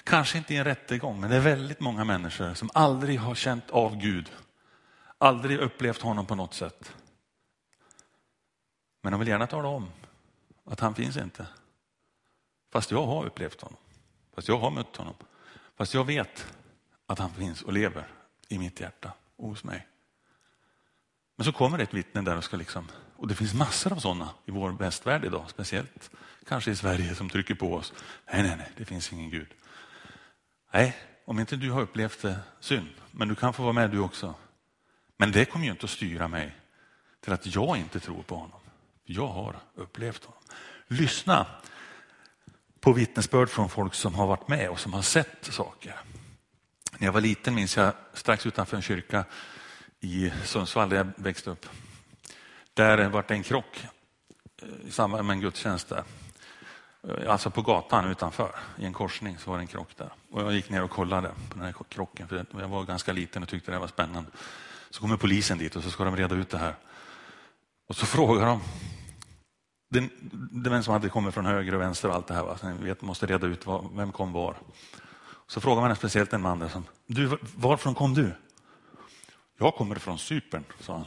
kanske 0.04 0.38
inte 0.38 0.54
i 0.54 0.56
en 0.56 0.64
rättegång, 0.64 1.21
men 1.21 1.30
det 1.30 1.37
är 1.37 1.40
väldigt 1.40 1.80
många 1.80 2.04
människor 2.04 2.54
som 2.54 2.71
aldrig 2.75 3.21
har 3.21 3.35
känt 3.35 3.71
av 3.71 3.97
Gud 3.97 4.32
aldrig 5.18 5.59
upplevt 5.59 6.02
honom 6.02 6.26
på 6.26 6.35
något 6.35 6.54
sätt. 6.54 6.92
Men 9.02 9.12
de 9.12 9.18
vill 9.18 9.28
gärna 9.28 9.47
tala 9.47 9.68
om 9.68 9.88
att 10.64 10.80
han 10.80 10.94
finns 10.94 11.16
inte. 11.16 11.47
Fast 12.71 12.90
jag 12.90 13.06
har 13.06 13.25
upplevt 13.25 13.61
honom. 13.61 13.78
Fast 14.35 14.49
jag 14.49 14.59
har 14.59 14.71
mött 14.71 14.97
honom. 14.97 15.14
Fast 15.76 15.94
jag 15.94 16.04
vet 16.04 16.54
att 17.06 17.18
han 17.18 17.30
finns 17.30 17.62
och 17.62 17.73
lever 17.73 18.09
i 18.49 18.59
mitt 18.59 18.80
hjärta 18.80 19.12
och 19.37 19.49
hos 19.49 19.64
mig. 19.64 19.87
Men 21.42 21.52
så 21.52 21.58
kommer 21.58 21.78
det 21.78 21.84
ett 21.84 21.94
vittne 21.94 22.22
där 22.22 22.37
och 22.37 22.44
ska 22.44 22.56
liksom, 22.56 22.88
och 23.16 23.28
det 23.28 23.34
finns 23.34 23.54
massor 23.54 23.92
av 23.92 23.96
sådana 23.96 24.28
i 24.46 24.50
vår 24.50 24.70
västvärld 24.70 25.25
idag, 25.25 25.44
speciellt 25.49 26.11
kanske 26.49 26.70
i 26.70 26.76
Sverige 26.76 27.14
som 27.14 27.28
trycker 27.28 27.54
på 27.54 27.75
oss. 27.75 27.92
Nej, 28.32 28.42
nej, 28.42 28.56
nej, 28.56 28.72
det 28.76 28.84
finns 28.84 29.12
ingen 29.12 29.30
Gud. 29.30 29.49
Nej, 30.72 30.96
om 31.25 31.38
inte 31.38 31.56
du 31.56 31.70
har 31.70 31.80
upplevt 31.80 32.22
det, 32.22 32.38
synd. 32.61 32.88
Men 33.11 33.28
du 33.28 33.34
kan 33.34 33.52
få 33.52 33.62
vara 33.62 33.72
med 33.72 33.90
du 33.90 33.99
också. 33.99 34.34
Men 35.16 35.32
det 35.32 35.44
kommer 35.44 35.64
ju 35.64 35.70
inte 35.70 35.84
att 35.84 35.90
styra 35.90 36.28
mig 36.28 36.56
till 37.20 37.32
att 37.32 37.54
jag 37.54 37.76
inte 37.76 38.00
tror 38.00 38.22
på 38.22 38.37
honom. 38.37 38.61
Jag 39.04 39.28
har 39.28 39.56
upplevt 39.75 40.25
honom. 40.25 40.42
Lyssna 40.87 41.46
på 42.80 42.92
vittnesbörd 42.92 43.49
från 43.49 43.68
folk 43.68 43.94
som 43.94 44.14
har 44.14 44.26
varit 44.26 44.49
med 44.49 44.68
och 44.68 44.80
som 44.80 44.92
har 44.92 45.02
sett 45.02 45.44
saker. 45.44 46.00
När 46.99 47.06
jag 47.06 47.12
var 47.12 47.20
liten 47.20 47.54
minns 47.54 47.76
jag 47.76 47.92
strax 48.12 48.46
utanför 48.46 48.76
en 48.76 48.82
kyrka 48.82 49.25
i 50.02 50.32
Sundsvall 50.44 50.88
där 50.88 50.97
jag 50.97 51.12
växte 51.16 51.50
upp. 51.50 51.66
Där 52.75 53.09
var 53.09 53.25
det 53.28 53.35
en 53.35 53.42
krock 53.42 53.87
eh, 54.62 54.88
i 54.88 54.90
samband 54.90 55.26
med 55.26 55.35
en 55.35 55.40
gudstjänst 55.40 55.88
där. 55.88 56.04
Eh, 57.09 57.32
alltså 57.32 57.50
på 57.50 57.62
gatan 57.62 58.11
utanför, 58.11 58.50
i 58.78 58.85
en 58.85 58.92
korsning 58.92 59.38
så 59.38 59.50
var 59.50 59.59
det 59.59 59.62
en 59.62 59.66
krock 59.66 59.97
där. 59.97 60.12
Och 60.30 60.42
jag 60.42 60.52
gick 60.52 60.71
ner 60.71 60.82
och 60.82 60.90
kollade 60.90 61.28
på 61.28 61.54
den 61.54 61.64
här 61.64 61.75
krocken 61.88 62.28
för 62.28 62.47
jag 62.61 62.68
var 62.68 62.85
ganska 62.85 63.12
liten 63.12 63.42
och 63.42 63.49
tyckte 63.49 63.71
det 63.71 63.78
var 63.78 63.87
spännande. 63.87 64.30
Så 64.90 65.00
kommer 65.00 65.16
polisen 65.16 65.59
dit 65.59 65.76
och 65.76 65.82
så 65.82 65.90
ska 65.90 66.04
de 66.04 66.16
reda 66.16 66.35
ut 66.35 66.50
det 66.50 66.59
här. 66.59 66.75
Och 67.88 67.97
så 67.97 68.06
frågar 68.06 68.47
de 68.47 68.61
den, 69.88 70.11
den 70.50 70.85
som 70.85 70.92
hade 70.92 71.09
kommit 71.09 71.35
från 71.35 71.47
höger 71.47 71.75
och 71.75 71.80
vänster 71.80 72.09
och 72.09 72.14
allt 72.14 72.26
det 72.26 72.35
här. 72.35 72.42
Va? 72.42 72.59
Så 72.61 72.68
ni 72.68 72.85
vet, 72.85 73.02
måste 73.02 73.26
reda 73.26 73.47
ut 73.47 73.66
vad, 73.66 73.97
vem 73.97 74.12
kom 74.12 74.32
var. 74.32 74.56
Så 75.47 75.61
frågar 75.61 75.82
man 75.82 75.97
speciellt 75.97 76.32
en 76.32 76.42
man 76.42 76.59
där 76.59 76.68
som, 76.68 76.85
du, 77.06 77.38
varifrån 77.56 77.94
kom 77.94 78.14
du? 78.14 78.35
Jag 79.59 79.75
kommer 79.75 79.97
från 79.97 80.18
Cypern, 80.18 80.64
sa 80.80 80.92
han. 80.92 81.04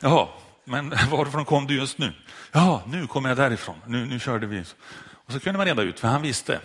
Jaha, 0.00 0.28
men 0.64 0.90
varifrån 1.10 1.44
kom 1.44 1.66
du 1.66 1.76
just 1.76 1.98
nu? 1.98 2.12
Ja, 2.52 2.82
nu 2.86 3.06
kommer 3.06 3.28
jag 3.28 3.38
därifrån. 3.38 3.76
Nu, 3.86 4.06
nu 4.06 4.20
körde 4.20 4.46
vi. 4.46 4.64
Och 5.10 5.32
så 5.32 5.40
kunde 5.40 5.56
man 5.56 5.66
reda 5.66 5.82
ut, 5.82 6.00
för 6.00 6.08
han 6.08 6.22
visste. 6.22 6.60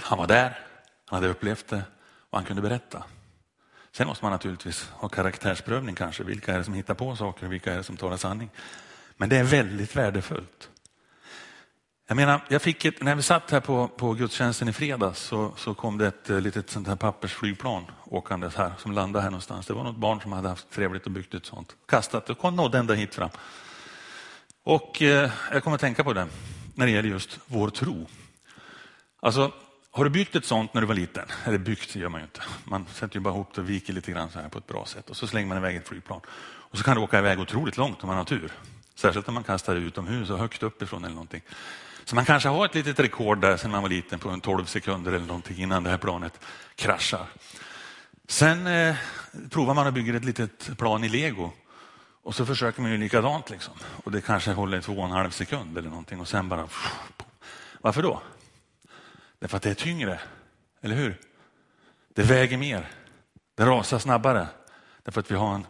Han 0.00 0.18
var 0.18 0.26
där, 0.26 0.58
han 1.06 1.16
hade 1.16 1.28
upplevt 1.28 1.68
det 1.68 1.82
och 2.30 2.38
han 2.38 2.46
kunde 2.46 2.62
berätta. 2.62 3.04
Sen 3.92 4.06
måste 4.06 4.24
man 4.24 4.32
naturligtvis 4.32 4.90
ha 4.92 5.08
karaktärsprövning 5.08 5.94
kanske. 5.94 6.24
Vilka 6.24 6.54
är 6.54 6.58
det 6.58 6.64
som 6.64 6.74
hittar 6.74 6.94
på 6.94 7.16
saker 7.16 7.46
och 7.46 7.52
vilka 7.52 7.72
är 7.72 7.76
det 7.76 7.82
som 7.82 7.96
talar 7.96 8.16
sanning? 8.16 8.50
Men 9.16 9.28
det 9.28 9.36
är 9.36 9.44
väldigt 9.44 9.96
värdefullt. 9.96 10.70
Jag 12.08 12.16
menar, 12.16 12.40
jag 12.48 12.62
fick 12.62 12.84
ett, 12.84 13.02
när 13.02 13.14
vi 13.14 13.22
satt 13.22 13.50
här 13.50 13.60
på, 13.60 13.88
på 13.88 14.12
gudstjänsten 14.12 14.68
i 14.68 14.72
fredags 14.72 15.20
så, 15.20 15.52
så 15.56 15.74
kom 15.74 15.98
det 15.98 16.06
ett 16.06 16.30
eh, 16.30 16.40
litet 16.40 16.70
sånt 16.70 16.88
här 16.88 16.96
pappersflygplan 16.96 17.84
åkandes 18.04 18.54
här 18.54 18.72
som 18.78 18.92
landade 18.92 19.22
här 19.22 19.30
någonstans. 19.30 19.66
Det 19.66 19.74
var 19.74 19.84
något 19.84 19.96
barn 19.96 20.20
som 20.20 20.32
hade 20.32 20.48
haft 20.48 20.70
trevligt 20.70 21.06
och 21.06 21.10
byggt 21.10 21.34
ett 21.34 21.46
sånt. 21.46 21.76
Kastat 21.86 22.30
och 22.30 22.52
nådde 22.52 22.78
ända 22.78 22.94
hit 22.94 23.14
fram. 23.14 23.30
Och 24.64 25.02
eh, 25.02 25.30
jag 25.52 25.64
kommer 25.64 25.74
att 25.74 25.80
tänka 25.80 26.04
på 26.04 26.12
det 26.12 26.28
när 26.74 26.86
det 26.86 26.92
gäller 26.92 27.08
just 27.08 27.38
vår 27.46 27.70
tro. 27.70 28.06
Alltså, 29.20 29.52
har 29.90 30.04
du 30.04 30.10
byggt 30.10 30.36
ett 30.36 30.44
sånt 30.44 30.74
när 30.74 30.80
du 30.80 30.86
var 30.86 30.94
liten? 30.94 31.26
Eller 31.44 31.58
byggt 31.58 31.96
gör 31.96 32.08
man 32.08 32.20
ju 32.20 32.24
inte. 32.24 32.40
Man 32.64 32.86
sätter 32.94 33.14
ju 33.16 33.20
bara 33.20 33.34
ihop 33.34 33.54
det 33.54 33.60
och 33.60 33.70
viker 33.70 33.92
lite 33.92 34.12
grann 34.12 34.30
så 34.30 34.40
här 34.40 34.48
på 34.48 34.58
ett 34.58 34.66
bra 34.66 34.84
sätt 34.86 35.10
och 35.10 35.16
så 35.16 35.26
slänger 35.26 35.48
man 35.48 35.58
iväg 35.58 35.76
ett 35.76 35.88
flygplan. 35.88 36.20
Och 36.44 36.78
så 36.78 36.84
kan 36.84 36.96
det 36.96 37.02
åka 37.02 37.18
iväg 37.18 37.40
otroligt 37.40 37.76
långt 37.76 38.02
om 38.02 38.06
man 38.06 38.16
har 38.16 38.24
tur. 38.24 38.52
Särskilt 38.94 39.28
om 39.28 39.34
man 39.34 39.44
kastar 39.44 39.74
det 39.74 39.80
utomhus 39.80 40.30
och 40.30 40.38
högt 40.38 40.62
uppifrån 40.62 41.04
eller 41.04 41.14
någonting. 41.14 41.42
Så 42.06 42.14
man 42.14 42.24
kanske 42.24 42.48
har 42.48 42.64
ett 42.64 42.74
litet 42.74 43.00
rekord 43.00 43.40
där 43.40 43.56
sedan 43.56 43.70
man 43.70 43.82
var 43.82 43.88
liten 43.88 44.18
på 44.18 44.28
en 44.28 44.40
12 44.40 44.64
sekunder 44.64 45.12
eller 45.12 45.26
någonting 45.26 45.58
innan 45.58 45.82
det 45.82 45.90
här 45.90 45.98
planet 45.98 46.40
kraschar. 46.74 47.26
Sen 48.28 48.66
eh, 48.66 48.96
provar 49.50 49.74
man 49.74 49.86
att 49.86 49.94
bygga 49.94 50.16
ett 50.16 50.24
litet 50.24 50.78
plan 50.78 51.04
i 51.04 51.08
lego 51.08 51.52
och 52.22 52.34
så 52.34 52.46
försöker 52.46 52.82
man 52.82 52.90
ju 52.90 52.98
likadant 52.98 53.50
liksom. 53.50 53.74
Och 54.04 54.12
det 54.12 54.20
kanske 54.20 54.52
håller 54.52 54.80
två 54.80 54.92
och 54.92 55.04
en 55.04 55.10
halv 55.10 55.30
sekund 55.30 55.78
eller 55.78 55.90
någonting 55.90 56.20
och 56.20 56.28
sen 56.28 56.48
bara... 56.48 56.68
Varför 57.80 58.02
då? 58.02 58.22
Därför 59.38 59.56
att 59.56 59.62
det 59.62 59.70
är 59.70 59.74
tyngre, 59.74 60.20
eller 60.82 60.96
hur? 60.96 61.20
Det 62.14 62.22
väger 62.22 62.56
mer. 62.58 62.88
Det 63.54 63.64
rasar 63.64 63.98
snabbare. 63.98 64.46
Därför 65.02 65.20
att 65.20 65.30
vi 65.30 65.34
har 65.34 65.54
en, 65.54 65.66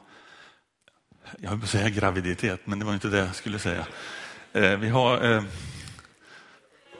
jag 1.39 1.57
vill 1.57 1.69
säga 1.69 1.89
graviditet, 1.89 2.61
men 2.65 2.79
det 2.79 2.85
var 2.85 2.95
inte 2.95 3.09
det 3.09 3.19
jag 3.19 3.35
skulle 3.35 3.59
säga. 3.59 3.87
Eh, 4.53 4.77
vi 4.77 4.89
har 4.89 5.33
eh, 5.33 5.43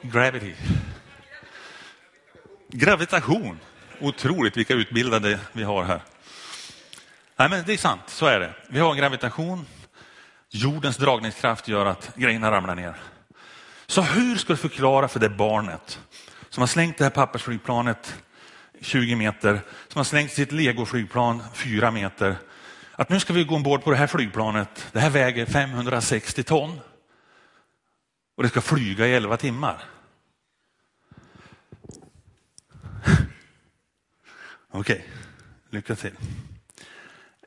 gravity. 0.01 0.55
Gravitation. 2.69 3.59
Otroligt 3.99 4.57
vilka 4.57 4.73
utbildade 4.73 5.39
vi 5.53 5.63
har 5.63 5.83
här. 5.83 6.01
Nej, 7.35 7.49
men 7.49 7.63
det 7.65 7.73
är 7.73 7.77
sant, 7.77 8.01
så 8.07 8.25
är 8.25 8.39
det. 8.39 8.53
Vi 8.69 8.79
har 8.79 8.95
gravitation. 8.95 9.65
Jordens 10.49 10.97
dragningskraft 10.97 11.67
gör 11.67 11.85
att 11.85 12.11
grejerna 12.15 12.51
ramlar 12.51 12.75
ner. 12.75 12.95
Så 13.87 14.01
hur 14.01 14.35
ska 14.35 14.53
du 14.53 14.57
förklara 14.57 15.07
för 15.07 15.19
det 15.19 15.29
barnet 15.29 15.99
som 16.49 16.61
har 16.61 16.67
slängt 16.67 16.97
det 16.97 17.03
här 17.03 17.11
pappersflygplanet 17.11 18.15
20 18.81 19.15
meter, 19.15 19.61
som 19.87 19.99
har 19.99 20.03
slängt 20.03 20.31
sitt 20.31 20.51
legoflygplan 20.51 21.43
4 21.53 21.91
meter, 21.91 22.35
Att 22.99 23.09
nu 23.09 23.19
ska 23.19 23.33
vi 23.33 23.43
gå 23.43 23.55
ombord 23.55 23.83
på 23.83 23.91
det 23.91 23.97
här 23.97 24.07
flygplanet. 24.07 24.87
Det 24.91 24.99
här 24.99 25.09
väger 25.09 25.45
560 25.45 26.43
ton. 26.43 26.79
Och 28.37 28.43
det 28.43 28.49
ska 28.49 28.61
flyga 28.61 29.07
i 29.07 29.13
11 29.13 29.37
timmar. 29.37 29.83
Okej, 34.69 34.79
okay. 34.79 35.01
lycka 35.69 35.95
till. 35.95 36.15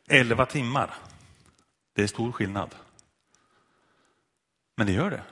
11 0.09 0.47
timmar. 0.47 0.95
Det 1.93 2.03
är 2.03 2.07
stor 2.07 2.33
skillnad. 2.33 2.75
Men 4.77 4.87
det 4.87 4.93
gör 4.93 5.11
det. 5.11 5.23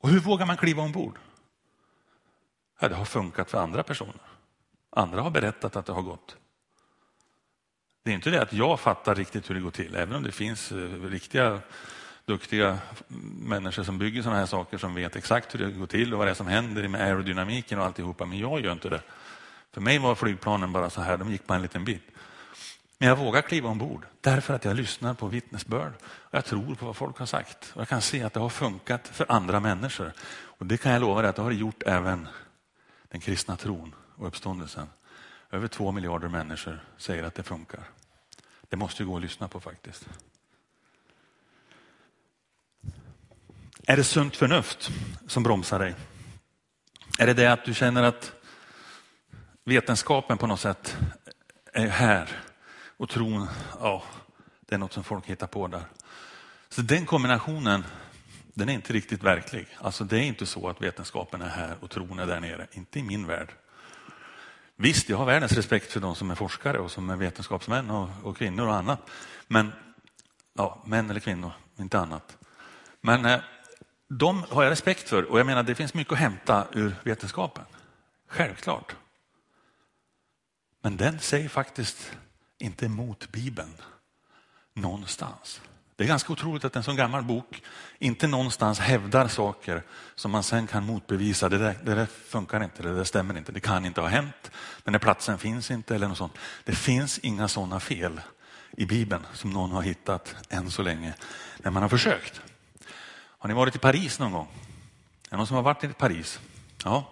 Och 0.00 0.08
hur 0.08 0.20
vågar 0.20 0.46
man 0.46 0.56
kliva 0.56 0.82
ombord? 0.82 1.18
Ja, 2.80 2.88
det 2.88 2.94
har 2.94 3.04
funkat 3.04 3.50
för 3.50 3.58
andra 3.58 3.82
personer. 3.82 4.30
Andra 4.90 5.22
har 5.22 5.30
berättat 5.30 5.76
att 5.76 5.86
det 5.86 5.92
har 5.92 6.02
gått. 6.02 6.36
Det 8.02 8.10
är 8.10 8.14
inte 8.14 8.30
det 8.30 8.42
att 8.42 8.52
jag 8.52 8.80
fattar 8.80 9.14
riktigt 9.14 9.50
hur 9.50 9.54
det 9.54 9.60
går 9.60 9.70
till, 9.70 9.94
även 9.94 10.14
om 10.14 10.22
det 10.22 10.32
finns 10.32 10.72
eh, 10.72 11.02
riktiga 11.02 11.60
duktiga 12.30 12.78
människor 13.38 13.82
som 13.82 13.98
bygger 13.98 14.22
sådana 14.22 14.38
här 14.38 14.46
saker 14.46 14.78
som 14.78 14.94
vet 14.94 15.16
exakt 15.16 15.54
hur 15.54 15.58
det 15.58 15.70
går 15.70 15.86
till 15.86 16.12
och 16.12 16.18
vad 16.18 16.26
det 16.26 16.30
är 16.30 16.34
som 16.34 16.46
händer 16.46 16.88
med 16.88 17.00
aerodynamiken 17.00 17.78
och 17.78 17.84
alltihopa. 17.84 18.26
Men 18.26 18.38
jag 18.38 18.60
gör 18.60 18.72
inte 18.72 18.88
det. 18.88 19.02
För 19.72 19.80
mig 19.80 19.98
var 19.98 20.14
flygplanen 20.14 20.72
bara 20.72 20.90
så 20.90 21.00
här, 21.00 21.16
de 21.16 21.30
gick 21.30 21.46
på 21.46 21.54
en 21.54 21.62
liten 21.62 21.84
bit. 21.84 22.02
Men 22.98 23.08
jag 23.08 23.16
vågar 23.16 23.42
kliva 23.42 23.68
ombord 23.68 24.06
därför 24.20 24.54
att 24.54 24.64
jag 24.64 24.76
lyssnar 24.76 25.14
på 25.14 25.26
vittnesbörd. 25.26 25.92
Och 26.02 26.34
jag 26.34 26.44
tror 26.44 26.74
på 26.74 26.86
vad 26.86 26.96
folk 26.96 27.18
har 27.18 27.26
sagt. 27.26 27.72
Och 27.74 27.80
jag 27.80 27.88
kan 27.88 28.02
se 28.02 28.22
att 28.22 28.32
det 28.32 28.40
har 28.40 28.48
funkat 28.48 29.08
för 29.08 29.26
andra 29.28 29.60
människor. 29.60 30.12
Och 30.58 30.66
det 30.66 30.76
kan 30.76 30.92
jag 30.92 31.00
lova 31.00 31.22
dig 31.22 31.30
att 31.30 31.36
det 31.36 31.42
har 31.42 31.50
gjort 31.50 31.82
även 31.86 32.28
den 33.08 33.20
kristna 33.20 33.56
tron 33.56 33.94
och 34.16 34.26
uppståndelsen. 34.26 34.86
Över 35.50 35.68
två 35.68 35.92
miljarder 35.92 36.28
människor 36.28 36.84
säger 36.96 37.24
att 37.24 37.34
det 37.34 37.42
funkar. 37.42 37.84
Det 38.68 38.76
måste 38.76 39.04
gå 39.04 39.16
att 39.16 39.22
lyssna 39.22 39.48
på 39.48 39.60
faktiskt. 39.60 40.08
Är 43.86 43.96
det 43.96 44.04
sunt 44.04 44.36
förnuft 44.36 44.90
som 45.26 45.42
bromsar 45.42 45.78
dig? 45.78 45.94
Är 47.18 47.26
det 47.26 47.34
det 47.34 47.46
att 47.46 47.64
du 47.64 47.74
känner 47.74 48.02
att 48.02 48.32
vetenskapen 49.64 50.38
på 50.38 50.46
något 50.46 50.60
sätt 50.60 50.96
är 51.72 51.86
här 51.86 52.28
och 52.96 53.08
tron, 53.08 53.46
ja, 53.80 54.02
det 54.60 54.74
är 54.74 54.78
något 54.78 54.92
som 54.92 55.04
folk 55.04 55.26
hittar 55.26 55.46
på 55.46 55.66
där. 55.66 55.82
Så 56.68 56.82
den 56.82 57.06
kombinationen, 57.06 57.84
den 58.54 58.68
är 58.68 58.72
inte 58.72 58.92
riktigt 58.92 59.22
verklig. 59.22 59.66
Alltså 59.78 60.04
det 60.04 60.18
är 60.18 60.22
inte 60.22 60.46
så 60.46 60.68
att 60.68 60.82
vetenskapen 60.82 61.42
är 61.42 61.48
här 61.48 61.76
och 61.80 61.90
tron 61.90 62.18
är 62.18 62.26
där 62.26 62.40
nere, 62.40 62.66
inte 62.72 62.98
i 62.98 63.02
min 63.02 63.26
värld. 63.26 63.52
Visst, 64.76 65.08
jag 65.08 65.16
har 65.16 65.26
världens 65.26 65.52
respekt 65.52 65.92
för 65.92 66.00
de 66.00 66.14
som 66.14 66.30
är 66.30 66.34
forskare 66.34 66.78
och 66.78 66.90
som 66.90 67.10
är 67.10 67.16
vetenskapsmän 67.16 67.90
och, 67.90 68.08
och 68.22 68.36
kvinnor 68.36 68.66
och 68.66 68.74
annat. 68.74 69.10
Men, 69.46 69.72
ja, 70.54 70.82
män 70.86 71.10
eller 71.10 71.20
kvinnor, 71.20 71.52
inte 71.78 71.98
annat. 71.98 72.36
Men 73.00 73.24
eh, 73.24 73.40
de 74.12 74.44
har 74.50 74.62
jag 74.62 74.70
respekt 74.70 75.08
för 75.08 75.22
och 75.22 75.38
jag 75.38 75.46
menar 75.46 75.62
det 75.62 75.74
finns 75.74 75.94
mycket 75.94 76.12
att 76.12 76.18
hämta 76.18 76.66
ur 76.72 76.94
vetenskapen. 77.02 77.64
Självklart. 78.28 78.96
Men 80.82 80.96
den 80.96 81.18
säger 81.18 81.48
faktiskt 81.48 82.12
inte 82.58 82.86
emot 82.86 83.32
Bibeln 83.32 83.74
någonstans. 84.74 85.60
Det 85.96 86.04
är 86.04 86.08
ganska 86.08 86.32
otroligt 86.32 86.64
att 86.64 86.76
en 86.76 86.82
sån 86.82 86.96
gammal 86.96 87.22
bok 87.22 87.62
inte 87.98 88.26
någonstans 88.26 88.78
hävdar 88.78 89.28
saker 89.28 89.82
som 90.14 90.30
man 90.30 90.42
sen 90.42 90.66
kan 90.66 90.86
motbevisa. 90.86 91.48
Det 91.48 91.58
där, 91.58 91.78
det 91.84 91.94
där 91.94 92.06
funkar 92.06 92.64
inte, 92.64 92.82
det 92.82 92.94
där 92.94 93.04
stämmer 93.04 93.38
inte, 93.38 93.52
det 93.52 93.60
kan 93.60 93.84
inte 93.84 94.00
ha 94.00 94.08
hänt. 94.08 94.50
Den 94.84 94.92
där 94.92 95.00
platsen 95.00 95.38
finns 95.38 95.70
inte 95.70 95.94
eller 95.94 96.08
något 96.08 96.18
sånt. 96.18 96.38
Det 96.64 96.74
finns 96.74 97.18
inga 97.18 97.48
sådana 97.48 97.80
fel 97.80 98.20
i 98.70 98.86
Bibeln 98.86 99.26
som 99.32 99.50
någon 99.50 99.70
har 99.70 99.82
hittat 99.82 100.34
än 100.48 100.70
så 100.70 100.82
länge 100.82 101.14
när 101.58 101.70
man 101.70 101.82
har 101.82 101.88
försökt. 101.88 102.42
Har 103.42 103.48
ni 103.48 103.54
varit 103.54 103.76
i 103.76 103.78
Paris 103.78 104.18
någon 104.18 104.32
gång? 104.32 104.48
Är 105.26 105.30
det 105.30 105.36
någon 105.36 105.46
som 105.46 105.56
har 105.56 105.62
varit 105.62 105.84
i 105.84 105.88
Paris? 105.88 106.40
Ja. 106.84 107.10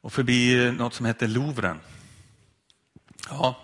Och 0.00 0.12
förbi 0.12 0.72
något 0.72 0.94
som 0.94 1.06
heter 1.06 1.28
Louvren. 1.28 1.80
Ja, 3.28 3.56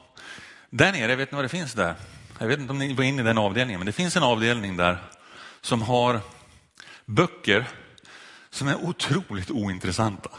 där 0.71 0.93
nere, 0.93 1.17
vet 1.17 1.33
ni 1.33 1.37
vad 1.37 1.45
det 1.45 1.49
finns 1.49 1.73
där? 1.73 1.95
Jag 2.39 2.47
vet 2.47 2.59
inte 2.59 2.73
om 2.73 2.79
ni 2.79 2.95
var 2.95 3.05
inne 3.05 3.23
i 3.23 3.25
den 3.25 3.39
avdelningen, 3.39 3.81
men 3.81 3.87
det 3.87 3.93
finns 3.93 4.17
en 4.17 4.23
avdelning 4.23 4.77
där 4.77 4.99
som 5.61 5.83
har 5.83 6.21
böcker 7.05 7.69
som 8.51 8.69
är 8.69 8.85
otroligt 8.85 9.51
ointressanta. 9.51 10.31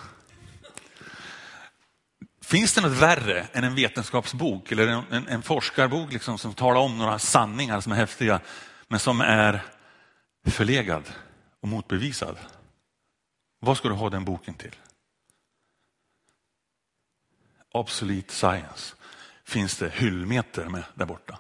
Finns 2.41 2.73
det 2.73 2.81
något 2.81 2.97
värre 2.97 3.47
än 3.53 3.63
en 3.63 3.75
vetenskapsbok 3.75 4.71
eller 4.71 4.88
en, 4.88 5.03
en, 5.12 5.27
en 5.27 5.41
forskarbok 5.41 6.13
liksom 6.13 6.38
som 6.38 6.53
talar 6.53 6.81
om 6.81 6.97
några 6.97 7.19
sanningar 7.19 7.81
som 7.81 7.91
är 7.91 7.95
häftiga 7.95 8.39
men 8.88 8.99
som 8.99 9.21
är 9.21 9.63
förlegad 10.45 11.03
och 11.62 11.67
motbevisad? 11.67 12.38
Vad 13.60 13.78
ska 13.78 13.88
du 13.88 13.93
ha 13.93 14.10
den 14.10 14.26
boken 14.26 14.54
till? 14.54 14.76
Obsolete 17.72 18.34
science 18.34 18.96
finns 19.43 19.78
det 19.78 19.89
hyllmeter 19.89 20.65
med 20.65 20.84
där 20.93 21.06
borta. 21.06 21.39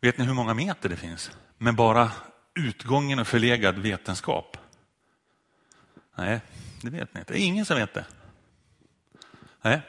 Vet 0.00 0.18
ni 0.18 0.24
hur 0.24 0.34
många 0.34 0.54
meter 0.54 0.88
det 0.88 0.96
finns 0.96 1.30
med 1.58 1.74
bara 1.74 2.12
utgången 2.54 3.18
och 3.18 3.26
förlegad 3.26 3.78
vetenskap? 3.78 4.56
Nej, 6.14 6.40
det 6.82 6.90
vet 6.90 7.14
ni 7.14 7.20
inte. 7.20 7.32
Det 7.32 7.40
är 7.40 7.46
ingen 7.46 7.66
som 7.66 7.76
vet 7.76 7.94
det. 7.94 8.06
Nej, 9.62 9.80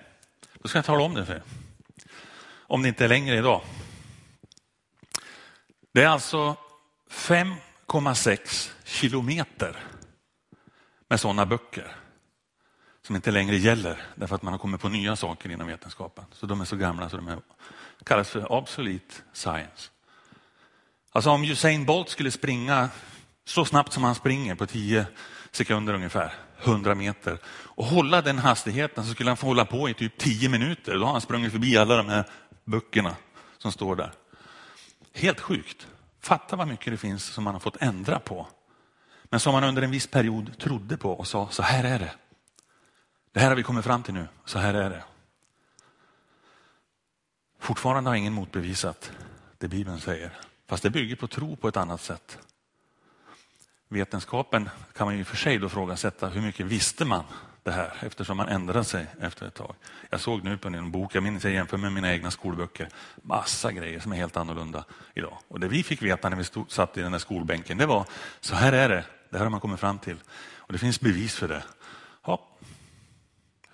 då 0.54 0.68
ska 0.68 0.78
jag 0.78 0.86
tala 0.86 1.04
om 1.04 1.14
det 1.14 1.26
för 1.26 1.34
er. 1.34 1.44
Om 2.50 2.82
det 2.82 2.88
inte 2.88 3.04
är 3.04 3.10
längre 3.10 3.38
idag. 3.38 3.62
Det 5.92 6.04
är 6.04 6.08
alltså 6.08 6.56
5,6 7.10 8.72
kilometer 8.92 9.78
med 11.08 11.20
sådana 11.20 11.46
böcker 11.46 11.96
som 13.02 13.16
inte 13.16 13.32
längre 13.32 13.58
gäller 13.58 14.02
därför 14.16 14.36
att 14.36 14.42
man 14.42 14.54
har 14.54 14.60
kommit 14.60 14.82
på 14.82 14.90
nya 14.90 15.16
saker 15.16 15.50
inom 15.50 15.68
vetenskapen. 15.68 16.26
Så 16.32 16.46
de 16.46 16.62
är 16.62 16.66
så 16.66 16.76
gamla 16.76 17.10
så 17.10 17.18
de 17.18 17.28
är, 17.28 17.40
kallas 18.04 18.30
för 18.30 18.52
obsolete 18.52 19.16
science. 19.34 19.90
Alltså 21.12 21.30
om 21.30 21.44
Usain 21.44 21.86
Bolt 21.86 22.10
skulle 22.10 22.32
springa 22.32 22.90
så 23.46 23.66
snabbt 23.66 23.94
som 23.94 24.04
han 24.04 24.16
springer 24.16 24.56
på 24.56 24.66
10 24.66 25.06
sekunder 25.52 25.94
ungefär, 25.94 26.34
100 26.64 26.96
meter 26.96 27.38
och 27.46 27.86
hålla 27.86 28.22
den 28.22 28.40
hastigheten 28.40 29.06
så 29.06 29.12
skulle 29.14 29.30
han 29.30 29.38
få 29.38 29.48
hålla 29.48 29.66
på 29.66 29.90
i 29.90 29.94
typ 29.94 30.18
10 30.18 30.50
minuter. 30.50 30.98
Då 30.98 31.06
har 31.06 31.12
han 31.12 31.22
sprungit 31.22 31.52
förbi 31.52 31.78
alla 31.78 31.98
de 31.98 32.10
här 32.10 32.26
böckerna 32.64 33.16
som 33.58 33.72
står 33.72 33.96
där. 33.96 34.14
Helt 35.14 35.40
sjukt. 35.40 35.88
Fatta 36.20 36.56
vad 36.56 36.68
mycket 36.68 36.94
det 36.94 36.98
finns 36.98 37.26
som 37.26 37.44
man 37.44 37.54
har 37.54 37.60
fått 37.60 37.78
ändra 37.82 38.20
på. 38.20 38.48
Men 39.32 39.40
som 39.40 39.54
man 39.54 39.64
under 39.64 39.82
en 39.82 39.92
viss 39.92 40.08
period 40.08 40.58
trodde 40.58 40.98
på 40.98 41.12
och 41.12 41.28
sa, 41.28 41.50
så 41.50 41.64
här 41.64 41.84
är 41.84 42.00
det. 42.00 42.12
Det 43.32 43.40
här 43.40 43.48
har 43.48 43.56
vi 43.56 43.64
kommit 43.64 43.86
fram 43.86 44.04
till 44.04 44.14
nu, 44.14 44.28
så 44.46 44.60
här 44.60 44.74
är 44.74 44.90
det. 44.90 45.04
Fortfarande 47.60 48.10
har 48.10 48.16
ingen 48.16 48.34
motbevisat 48.34 49.12
det 49.58 49.68
Bibeln 49.68 50.00
säger, 50.00 50.32
fast 50.68 50.84
det 50.84 50.90
bygger 50.90 51.16
på 51.16 51.28
tro 51.28 51.56
på 51.56 51.68
ett 51.68 51.78
annat 51.78 52.02
sätt. 52.02 52.38
Vetenskapen 53.88 54.70
kan 54.94 55.08
man 55.08 55.18
ju 55.18 55.24
för 55.24 55.38
sig 55.38 55.58
då 55.58 55.70
frågasätta, 55.70 56.28
hur 56.28 56.42
mycket 56.42 56.66
visste 56.66 57.06
man 57.06 57.24
det 57.64 57.72
här 57.72 57.94
eftersom 58.02 58.38
man 58.38 58.50
ändrade 58.50 58.84
sig 58.84 59.06
efter 59.20 59.48
ett 59.48 59.54
tag. 59.54 59.76
Jag 60.10 60.20
såg 60.20 60.44
nu 60.44 60.58
på 60.58 60.68
en 60.68 60.92
bok, 60.92 61.16
jag 61.16 61.24
minns 61.24 61.44
jag 61.44 61.54
jämför 61.54 61.78
med 61.78 61.94
mina 61.94 62.14
egna 62.14 62.32
skolböcker, 62.32 62.90
massa 63.16 63.72
grejer 63.72 64.00
som 64.00 64.12
är 64.12 64.16
helt 64.16 64.38
annorlunda 64.38 64.86
idag. 65.14 65.38
Och 65.48 65.60
det 65.60 65.68
vi 65.68 65.84
fick 65.84 66.02
veta 66.02 66.30
när 66.30 66.38
vi 66.38 66.44
stod, 66.44 66.72
satt 66.72 66.98
i 66.98 67.02
den 67.02 67.12
där 67.12 67.20
skolbänken, 67.20 67.78
det 67.78 67.86
var 67.86 68.06
så 68.40 68.56
här 68.56 68.74
är 68.74 68.90
det, 68.90 69.06
det 69.32 69.38
här 69.38 69.46
har 69.46 69.52
man 69.52 69.60
kommit 69.60 69.80
fram 69.80 70.00
till. 70.00 70.18
Och 70.56 70.74
det 70.74 70.80
finns 70.80 71.00
bevis 71.00 71.36
för 71.36 71.48
det. 71.48 71.64
Ja, 72.26 72.48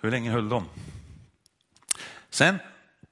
hur 0.00 0.10
länge 0.10 0.30
höll 0.30 0.48
de? 0.48 0.64
Sen, 2.30 2.58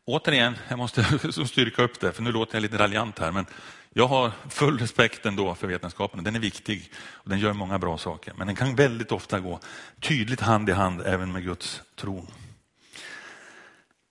återigen, 0.04 0.56
jag 0.68 0.78
måste 0.78 1.04
styrka 1.46 1.82
upp 1.82 2.00
det, 2.00 2.12
för 2.12 2.22
nu 2.22 2.32
låter 2.32 2.54
jag 2.54 2.62
lite 2.62 2.78
raljant 2.78 3.18
här, 3.18 3.32
men 3.32 3.46
jag 3.92 4.06
har 4.06 4.32
full 4.50 4.78
respekt 4.78 5.26
ändå 5.26 5.54
för 5.54 5.66
vetenskapen. 5.66 6.24
Den 6.24 6.37
är 6.37 6.40
viktig 6.40 6.92
och 6.96 7.30
den 7.30 7.38
gör 7.38 7.52
många 7.52 7.78
bra 7.78 7.98
saker, 7.98 8.35
men 8.37 8.46
den 8.46 8.56
kan 8.56 8.74
väldigt 8.74 9.12
ofta 9.12 9.40
gå 9.40 9.61
tydligt 10.00 10.40
hand 10.40 10.68
i 10.68 10.72
hand 10.72 11.02
även 11.06 11.32
med 11.32 11.44
Guds 11.44 11.82
tron. 11.96 12.26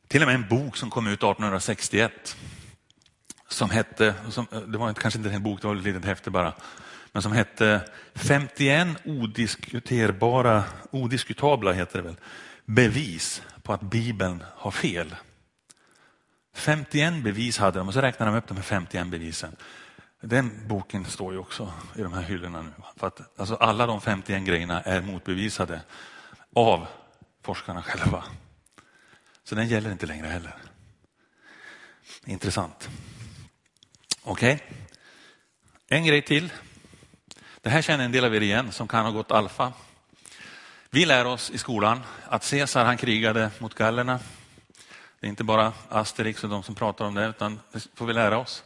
Till 0.08 0.21
och 0.21 0.28
med 0.28 0.36
en 0.36 0.48
bok 0.48 0.78
som 0.78 0.89
kom 0.89 1.08
ut 1.08 1.24
1861 1.24 2.38
som 3.48 3.69
hette, 3.69 4.13
som, 4.30 4.48
det 4.67 4.78
var 4.78 4.93
kanske 4.93 5.19
inte 5.19 5.32
en 5.32 5.43
bok, 5.43 5.62
det 5.62 5.67
var 5.67 5.76
ett 5.76 5.84
litet 5.84 6.06
häfte 6.06 6.32
bara, 6.32 6.54
men 7.15 7.21
som 7.21 7.32
hette 7.32 7.82
51 8.15 8.88
odiskuterbara, 9.06 10.63
odiskutabla 10.91 11.71
heter 11.71 12.01
det 12.01 12.04
väl, 12.08 12.15
bevis 12.65 13.41
på 13.63 13.73
att 13.73 13.82
Bibeln 13.82 14.43
har 14.56 14.71
fel. 14.71 15.15
51 16.54 17.23
bevis 17.23 17.58
hade 17.58 17.80
de 17.80 17.88
och 17.88 17.93
så 17.93 18.01
räknade 18.01 18.32
de 18.32 18.38
upp 18.38 18.47
de 18.47 18.58
här 18.58 18.63
51 18.63 19.08
bevisen. 19.08 19.56
Den 20.21 20.67
boken 20.67 21.06
står 21.06 21.34
ju 21.34 21.39
också 21.39 21.73
i 21.95 22.01
de 22.01 22.13
här 22.13 22.21
hyllorna 22.21 22.62
nu. 22.62 22.71
För 22.95 23.08
att, 23.08 23.39
alltså 23.39 23.56
alla 23.56 23.88
de 23.88 24.01
51 24.01 24.43
grejerna 24.43 24.82
är 24.82 25.01
motbevisade 25.01 25.82
av 26.56 26.88
forskarna 27.43 27.84
själva. 27.84 28.23
Så 29.43 29.56
den 29.56 29.67
gäller 29.67 29.91
inte 29.91 30.06
längre 30.06 30.28
heller. 30.28 30.56
Intressant. 32.25 32.89
Okej, 34.23 34.54
okay. 34.54 34.78
en 35.88 36.06
grej 36.06 36.21
till. 36.21 36.51
Det 37.65 37.71
här 37.71 37.82
känner 37.82 38.06
en 38.06 38.12
del 38.12 38.25
av 38.25 38.36
er 38.36 38.41
igen 38.41 38.71
som 38.71 38.88
kan 38.88 39.06
ha 39.06 39.12
gått 39.12 39.32
alfa. 39.32 39.73
Vi 40.89 41.06
lär 41.06 41.25
oss 41.25 41.49
i 41.49 41.58
skolan 41.58 42.01
att 42.25 42.49
Caesar 42.49 42.86
han 42.86 42.97
krigade 42.97 43.51
mot 43.60 43.75
gallerna. 43.75 44.19
Det 45.19 45.28
är 45.28 45.30
inte 45.30 45.43
bara 45.43 45.73
Asterix 45.89 46.43
och 46.43 46.49
de 46.49 46.63
som 46.63 46.75
pratar 46.75 47.06
om 47.06 47.15
det, 47.15 47.25
utan 47.28 47.60
det 47.71 47.88
får 47.95 48.06
vi 48.06 48.13
lära 48.13 48.38
oss. 48.38 48.63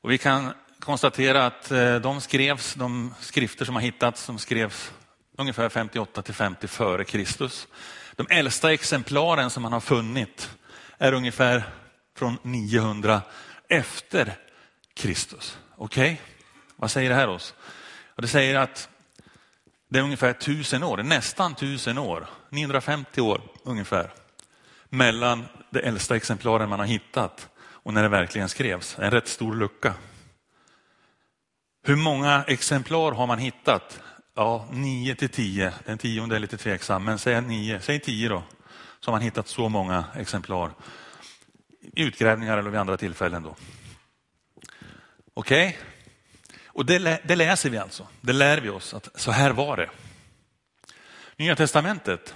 Och 0.00 0.10
vi 0.10 0.18
kan 0.18 0.52
konstatera 0.80 1.46
att 1.46 1.70
eh, 1.70 1.96
de 1.96 2.20
skrevs, 2.20 2.74
de 2.74 3.14
skrifter 3.20 3.64
som 3.64 3.74
har 3.74 3.82
hittats, 3.82 4.26
de 4.26 4.38
skrevs 4.38 4.92
ungefär 5.38 5.68
58 5.68 6.22
till 6.22 6.34
50 6.34 6.68
före 6.68 7.04
Kristus. 7.04 7.68
De 8.14 8.26
äldsta 8.30 8.72
exemplaren 8.72 9.50
som 9.50 9.62
man 9.62 9.72
har 9.72 9.80
funnit 9.80 10.50
är 10.98 11.12
ungefär 11.12 11.62
från 12.16 12.38
900 12.42 13.22
efter 13.68 14.32
Kristus. 14.94 15.58
Okej, 15.76 16.12
okay? 16.12 16.16
vad 16.76 16.90
säger 16.90 17.10
det 17.10 17.16
här 17.16 17.28
oss? 17.28 17.54
Det 18.16 18.28
säger 18.28 18.54
att 18.54 18.88
det 19.88 19.98
är 19.98 20.02
ungefär 20.02 20.32
tusen 20.32 20.82
år, 20.82 20.96
nästan 20.96 21.54
tusen 21.54 21.98
år, 21.98 22.26
950 22.50 23.20
år 23.20 23.40
ungefär, 23.64 24.12
mellan 24.88 25.44
det 25.70 25.80
äldsta 25.80 26.16
exemplaren 26.16 26.68
man 26.68 26.78
har 26.78 26.86
hittat 26.86 27.48
och 27.58 27.94
när 27.94 28.02
det 28.02 28.08
verkligen 28.08 28.48
skrevs. 28.48 28.98
En 28.98 29.10
rätt 29.10 29.28
stor 29.28 29.54
lucka. 29.54 29.94
Hur 31.82 31.96
många 31.96 32.44
exemplar 32.46 33.12
har 33.12 33.26
man 33.26 33.38
hittat? 33.38 34.00
Ja, 34.34 34.68
nio 34.70 35.14
till 35.14 35.28
tio. 35.28 35.72
Den 35.84 35.98
tionde 35.98 36.36
är 36.36 36.40
lite 36.40 36.56
tveksam, 36.56 37.04
men 37.04 37.18
säg 37.18 37.40
nio, 37.40 37.80
säg 37.80 38.00
tio 38.00 38.28
då. 38.28 38.42
Så 39.00 39.10
har 39.10 39.12
man 39.12 39.22
hittat 39.22 39.48
så 39.48 39.68
många 39.68 40.04
exemplar 40.16 40.70
i 41.80 42.02
utgrävningar 42.02 42.58
eller 42.58 42.70
vid 42.70 42.80
andra 42.80 42.96
tillfällen. 42.96 43.42
då. 43.42 43.56
Okej? 45.34 45.68
Okay? 45.68 45.95
Och 46.76 46.86
det, 46.86 47.20
det, 47.24 47.36
läser 47.36 47.70
vi 47.70 47.78
alltså. 47.78 48.06
Det 48.20 48.32
lär 48.32 48.60
vi 48.60 48.68
oss 48.68 48.94
att 48.94 49.08
så 49.14 49.30
här 49.30 49.50
var 49.50 49.76
det. 49.76 49.90
Nya 51.36 51.56
testamentet, 51.56 52.34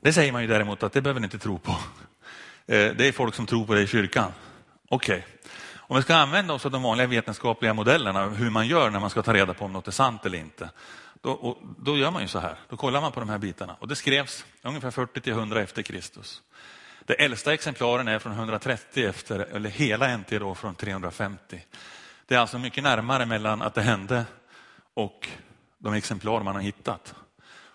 det 0.00 0.12
säger 0.12 0.32
man 0.32 0.42
ju 0.42 0.48
däremot 0.48 0.82
att 0.82 0.92
det 0.92 1.02
behöver 1.02 1.20
ni 1.20 1.24
inte 1.24 1.38
tro 1.38 1.58
på. 1.58 1.70
Eh, 2.66 2.92
det 2.96 3.08
är 3.08 3.12
folk 3.12 3.34
som 3.34 3.46
tror 3.46 3.66
på 3.66 3.74
det 3.74 3.82
i 3.82 3.86
kyrkan. 3.86 4.32
Okej. 4.88 5.18
Okay. 5.18 5.28
Om 5.76 5.96
vi 5.96 6.02
ska 6.02 6.14
använda 6.14 6.54
oss 6.54 6.66
av 6.66 6.72
de 6.72 6.82
vanliga 6.82 7.06
vetenskapliga 7.06 7.74
modellerna, 7.74 8.28
hur 8.28 8.50
man 8.50 8.66
gör 8.66 8.90
när 8.90 9.00
man 9.00 9.10
ska 9.10 9.22
ta 9.22 9.34
reda 9.34 9.54
på 9.54 9.64
om 9.64 9.72
något 9.72 9.88
är 9.88 9.92
sant 9.92 10.26
eller 10.26 10.38
inte. 10.38 10.70
Då, 11.20 11.58
då 11.78 11.96
gör 11.96 12.10
man 12.10 12.22
ju 12.22 12.28
så 12.28 12.38
här, 12.38 12.56
då 12.68 12.76
kollar 12.76 13.00
man 13.00 13.12
på 13.12 13.20
de 13.20 13.28
här 13.28 13.38
bitarna. 13.38 13.76
Och 13.78 13.88
det 13.88 13.96
skrevs 13.96 14.44
ungefär 14.62 14.90
40 14.90 15.20
till 15.20 15.32
100 15.32 15.60
efter 15.60 15.82
Kristus. 15.82 16.42
Det 17.04 17.14
äldsta 17.14 17.54
exemplaren 17.54 18.08
är 18.08 18.18
från 18.18 18.32
130 18.32 19.06
efter, 19.06 19.38
eller 19.38 19.70
hela 19.70 20.16
NT 20.16 20.30
då 20.30 20.54
från 20.54 20.74
350. 20.74 21.60
Det 22.32 22.36
är 22.36 22.40
alltså 22.40 22.58
mycket 22.58 22.84
närmare 22.84 23.26
mellan 23.26 23.62
att 23.62 23.74
det 23.74 23.82
hände 23.82 24.24
och 24.94 25.28
de 25.78 25.94
exemplar 25.94 26.42
man 26.42 26.54
har 26.54 26.62
hittat. 26.62 27.14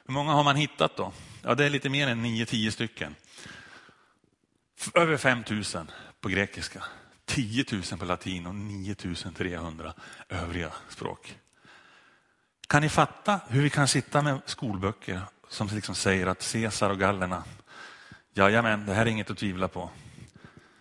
Hur 0.06 0.14
många 0.14 0.32
har 0.32 0.44
man 0.44 0.56
hittat 0.56 0.98
då? 0.98 1.14
Ja, 1.44 1.56
det 1.56 1.66
är 1.66 1.70
lite 1.70 1.90
mer 1.90 2.08
än 2.08 2.26
9-10 2.26 2.72
stycken. 2.72 3.16
Över 4.94 5.18
5 5.18 5.44
000 5.50 5.64
på 6.22 6.30
grekiska, 6.30 6.84
10 7.26 7.66
000 7.72 7.84
på 8.00 8.06
latin 8.06 8.46
och 8.46 8.56
9 8.56 8.96
300 9.36 9.94
övriga 10.30 10.72
språk. 10.90 11.38
Kan 12.68 12.82
ni 12.82 12.90
fatta 12.90 13.40
hur 13.48 13.62
vi 13.62 13.70
kan 13.70 13.88
sitta 13.88 14.22
med 14.22 14.42
skolböcker 14.46 15.22
som 15.50 15.68
liksom 15.68 15.96
säger 15.96 16.28
att 16.28 16.52
Caesar 16.52 16.90
och 16.90 17.00
gallerna, 17.00 17.44
jajamän, 18.34 18.86
det 18.86 18.94
här 18.94 19.06
är 19.06 19.10
inget 19.10 19.32
att 19.32 19.38
tvivla 19.38 19.68
på. 19.68 19.90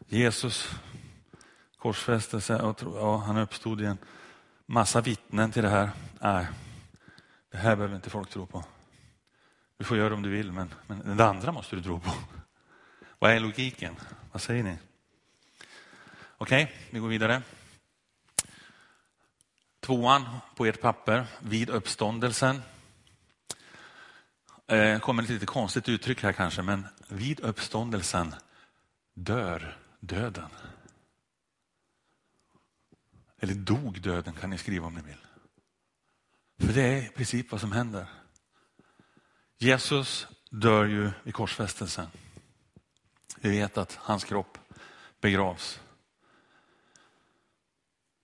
Jesus 0.09 0.71
korsfästelse 1.87 2.57
och 2.57 2.83
ja, 2.83 3.16
han 3.16 3.37
uppstod 3.37 3.81
igen. 3.81 3.99
Massa 4.66 5.01
vittnen 5.01 5.53
till 5.53 5.62
det 5.62 5.68
här. 5.68 5.90
Nej, 6.20 6.46
det 7.51 7.57
här 7.57 7.77
behöver 7.77 7.96
inte 7.96 8.11
folk 8.11 8.31
tro 8.31 8.46
på. 8.46 8.64
Du 9.79 9.85
får 9.85 9.96
göra 9.96 10.09
det 10.09 10.14
om 10.14 10.22
du 10.22 10.31
vill, 10.31 10.53
men, 10.53 10.75
men 10.87 11.16
det 11.16 11.25
andra 11.25 11.53
måste 11.53 11.77
du 11.77 11.83
tro 11.83 12.01
på. 12.01 12.11
Vad 13.18 13.31
är 13.31 13.40
logiken? 13.40 13.96
Vad 14.33 14.42
säger 14.42 14.62
ni? 14.62 14.77
Okej, 16.38 16.64
okay, 16.64 16.77
vi 16.90 16.99
går 16.99 17.09
vidare. 17.09 17.42
Tvåan 19.81 20.25
på 20.57 20.66
ert 20.66 20.81
papper, 20.81 21.27
vid 21.40 21.70
uppståndelsen. 21.70 22.62
Eh, 24.66 24.99
kommer 24.99 25.22
ett 25.22 25.29
lite 25.29 25.46
konstigt 25.46 25.88
uttryck 25.88 26.22
här 26.22 26.33
kanske, 26.33 26.62
men 26.62 26.87
vid 27.09 27.40
uppståndelsen 27.40 28.35
dör 29.14 29.79
döden. 30.01 30.51
Eller 33.40 33.55
dog 33.55 34.01
döden 34.01 34.35
kan 34.35 34.51
ni 34.51 34.59
skriva 34.59 34.87
om 34.87 34.94
ni 34.94 35.03
vill. 35.03 35.27
För 36.61 36.72
det 36.72 36.83
är 36.83 36.96
i 36.96 37.09
princip 37.09 37.53
vad 37.53 37.61
som 37.61 37.72
händer. 37.72 38.07
Jesus 39.59 40.27
dör 40.51 40.85
ju 40.85 41.11
i 41.25 41.33
korsfästelsen. 41.33 42.07
Vi 43.40 43.51
vet 43.51 43.79
att 43.79 43.99
hans 44.03 44.25
kropp 44.25 44.59
begravs. 45.20 45.81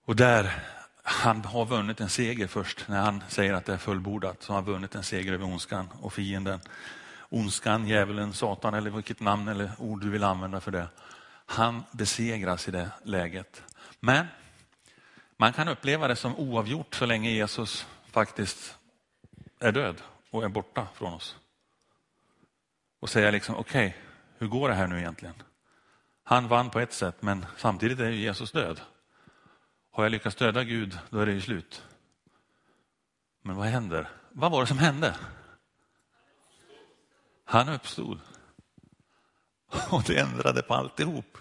Och 0.05 0.17
där 0.17 0.63
han 1.03 1.45
har 1.45 1.67
vunnit 1.67 2.01
en 2.01 2.11
seger 2.11 2.47
först 2.47 2.89
när 2.89 3.01
han 3.01 3.23
säger 3.29 3.55
att 3.55 3.65
det 3.65 3.73
är 3.73 3.79
fullbordat. 3.79 4.43
Så 4.43 4.53
har 4.53 4.55
han 4.55 4.65
vunnit 4.65 4.95
en 4.95 5.05
seger 5.05 5.33
över 5.33 5.45
ondskan 5.45 5.89
och 6.01 6.13
fienden. 6.13 6.61
Ondskan, 7.29 7.89
djävulen, 7.89 8.33
Satan 8.33 8.75
eller 8.75 8.91
vilket 8.91 9.21
namn 9.21 9.49
eller 9.49 9.71
ord 9.79 10.01
du 10.01 10.11
vill 10.11 10.25
använda 10.25 10.61
för 10.61 10.71
det. 10.71 10.89
Han 11.47 11.83
besegras 11.93 12.69
i 12.69 12.71
det 12.71 12.91
läget. 13.05 13.63
Men 14.01 14.27
man 15.43 15.53
kan 15.53 15.69
uppleva 15.69 16.09
det 16.09 16.17
som 16.17 16.37
oavgjort 16.37 16.95
så 16.95 17.07
länge 17.07 17.31
Jesus 17.31 17.87
faktiskt 18.11 18.79
är 19.59 19.73
död 19.73 20.03
och 20.31 20.45
är 20.45 20.49
borta 20.49 20.89
från 20.95 21.15
oss. 21.15 21.37
Och 23.01 23.11
säga 23.11 23.31
liksom, 23.31 23.57
okej, 23.57 23.87
okay, 23.87 24.01
hur 24.39 24.49
går 24.49 24.69
det 24.69 24.75
här 24.75 24.87
nu 24.87 24.99
egentligen? 24.99 25.35
Han 26.25 26.49
vann 26.49 26.71
på 26.71 26.81
ett 26.81 26.93
sätt, 26.93 27.23
men 27.23 27.47
samtidigt 27.57 28.01
är 28.01 28.11
ju 28.11 28.17
Jesus 28.17 28.53
död. 28.53 28.81
Har 29.91 30.05
jag 30.05 30.11
lyckats 30.11 30.37
döda 30.37 30.65
Gud, 30.65 30.99
då 31.11 31.19
är 31.19 31.27
det 31.27 31.33
ju 31.33 31.41
slut. 31.41 31.83
Men 33.43 33.57
vad 33.57 33.67
händer? 33.67 34.09
Vad 34.33 34.53
var 34.53 34.61
det 34.61 34.67
som 34.67 34.79
hände? 34.79 35.17
Han 37.45 37.69
uppstod. 37.69 38.21
Och 39.91 40.03
det 40.03 40.19
ändrade 40.19 40.63
på 40.63 40.75
alltihop. 40.75 41.39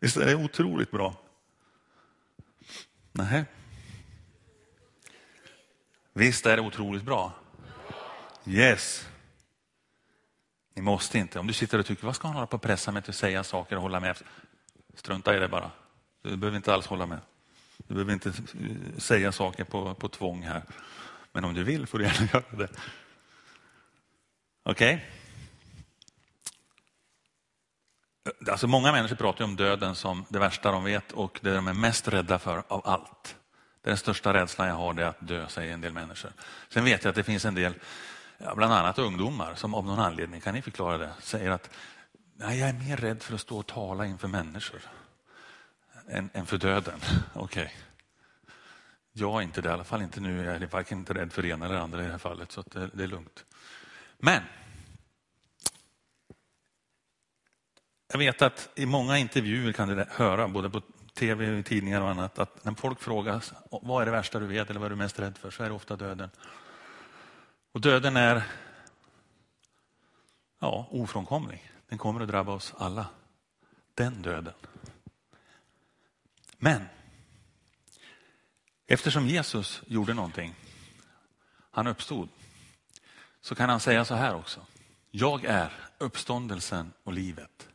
Visst 0.00 0.16
är 0.16 0.26
det 0.26 0.34
otroligt 0.34 0.90
bra? 0.90 1.16
Nej. 3.12 3.44
Visst 6.12 6.46
är 6.46 6.56
det 6.56 6.62
otroligt 6.62 7.02
bra? 7.02 7.32
Yes. 8.46 9.08
Ni 10.74 10.82
måste 10.82 11.18
inte. 11.18 11.38
Om 11.38 11.46
du 11.46 11.52
sitter 11.52 11.78
och 11.78 11.86
tycker, 11.86 12.06
vad 12.06 12.16
ska 12.16 12.28
han 12.28 12.34
hålla 12.34 12.46
på 12.46 12.56
att 12.56 12.62
pressa 12.62 12.92
mig 12.92 13.02
till 13.02 13.10
att 13.10 13.16
säga 13.16 13.44
saker 13.44 13.76
och 13.76 13.82
hålla 13.82 14.00
med? 14.00 14.16
Strunta 14.94 15.36
i 15.36 15.38
det 15.38 15.48
bara. 15.48 15.70
Du 16.22 16.36
behöver 16.36 16.56
inte 16.56 16.74
alls 16.74 16.86
hålla 16.86 17.06
med. 17.06 17.18
Du 17.76 17.94
behöver 17.94 18.12
inte 18.12 18.32
säga 18.98 19.32
saker 19.32 19.64
på, 19.64 19.94
på 19.94 20.08
tvång 20.08 20.42
här. 20.42 20.62
Men 21.32 21.44
om 21.44 21.54
du 21.54 21.64
vill 21.64 21.86
får 21.86 21.98
du 21.98 22.04
gärna 22.04 22.26
göra 22.32 22.56
det. 22.56 22.68
Okej? 24.62 24.94
Okay? 24.94 25.00
Eh, 28.24 28.52
alltså 28.52 28.66
många 28.66 28.92
människor 28.92 29.16
pratar 29.16 29.44
om 29.44 29.56
döden 29.56 29.94
som 29.94 30.24
det 30.28 30.38
värsta 30.38 30.72
de 30.72 30.84
vet 30.84 31.12
och 31.12 31.40
det 31.42 31.54
de 31.54 31.68
är 31.68 31.72
mest 31.72 32.08
rädda 32.08 32.38
för 32.38 32.62
av 32.68 32.82
allt. 32.84 33.36
Det 33.82 33.88
är 33.88 33.90
den 33.90 33.98
största 33.98 34.34
rädslan 34.34 34.68
jag 34.68 34.74
har, 34.74 34.94
det 34.94 35.02
är 35.02 35.06
att 35.06 35.28
dö, 35.28 35.48
säger 35.48 35.74
en 35.74 35.80
del 35.80 35.92
människor. 35.92 36.32
Sen 36.68 36.84
vet 36.84 37.04
jag 37.04 37.10
att 37.10 37.16
det 37.16 37.24
finns 37.24 37.44
en 37.44 37.54
del, 37.54 37.74
bland 38.56 38.72
annat 38.72 38.98
ungdomar, 38.98 39.54
som 39.54 39.74
av 39.74 39.86
någon 39.86 39.98
anledning, 39.98 40.40
kan 40.40 40.54
ni 40.54 40.62
förklara 40.62 40.98
det, 40.98 41.10
säger 41.20 41.50
att 41.50 41.70
Nej, 42.36 42.58
jag 42.58 42.68
är 42.68 42.72
mer 42.72 42.96
rädd 42.96 43.22
för 43.22 43.34
att 43.34 43.40
stå 43.40 43.58
och 43.58 43.66
tala 43.66 44.06
inför 44.06 44.28
människor 44.28 44.80
än, 46.08 46.30
än 46.32 46.46
för 46.46 46.58
döden. 46.58 47.00
Okej. 47.32 47.62
Okay. 47.62 47.74
Jag 49.12 49.38
är 49.38 49.42
inte 49.42 49.60
det, 49.60 49.68
i 49.68 49.72
alla 49.72 49.84
fall 49.84 50.02
inte 50.02 50.20
nu. 50.20 50.44
Jag 50.44 50.54
är 50.54 50.66
varken 50.66 50.98
inte 50.98 51.14
rädd 51.14 51.32
för 51.32 51.42
det 51.42 51.48
ena 51.48 51.66
eller 51.66 51.74
andra 51.74 52.02
i 52.02 52.04
det 52.04 52.10
här 52.10 52.18
fallet, 52.18 52.52
så 52.52 52.62
det, 52.62 52.90
det 52.94 53.02
är 53.02 53.08
lugnt. 53.08 53.44
Men 54.18 54.42
Jag 58.12 58.18
vet 58.18 58.42
att 58.42 58.68
i 58.74 58.86
många 58.86 59.18
intervjuer 59.18 59.72
kan 59.72 59.88
du 59.88 60.04
höra, 60.10 60.48
både 60.48 60.70
på 60.70 60.82
tv 61.14 61.58
och 61.58 61.64
tidningar 61.64 62.00
och 62.00 62.10
annat, 62.10 62.38
att 62.38 62.64
när 62.64 62.74
folk 62.74 63.00
frågar 63.00 63.44
vad 63.70 64.02
är 64.02 64.06
det 64.06 64.12
värsta 64.12 64.38
du 64.38 64.46
vet 64.46 64.70
eller 64.70 64.80
vad 64.80 64.86
är 64.86 64.90
du 64.90 64.96
mest 64.96 65.18
rädd 65.18 65.38
för, 65.38 65.50
så 65.50 65.62
är 65.62 65.68
det 65.68 65.74
ofta 65.74 65.96
döden. 65.96 66.30
Och 67.72 67.80
döden 67.80 68.16
är 68.16 68.42
ja, 70.58 70.88
ofrånkomlig. 70.90 71.70
Den 71.88 71.98
kommer 71.98 72.20
att 72.20 72.28
drabba 72.28 72.52
oss 72.52 72.74
alla. 72.78 73.06
Den 73.94 74.22
döden. 74.22 74.54
Men 76.58 76.84
eftersom 78.86 79.26
Jesus 79.26 79.82
gjorde 79.86 80.14
någonting, 80.14 80.54
han 81.70 81.86
uppstod, 81.86 82.28
så 83.40 83.54
kan 83.54 83.68
han 83.68 83.80
säga 83.80 84.04
så 84.04 84.14
här 84.14 84.34
också. 84.34 84.60
Jag 85.10 85.44
är 85.44 85.72
uppståndelsen 85.98 86.92
och 87.04 87.12
livet. 87.12 87.68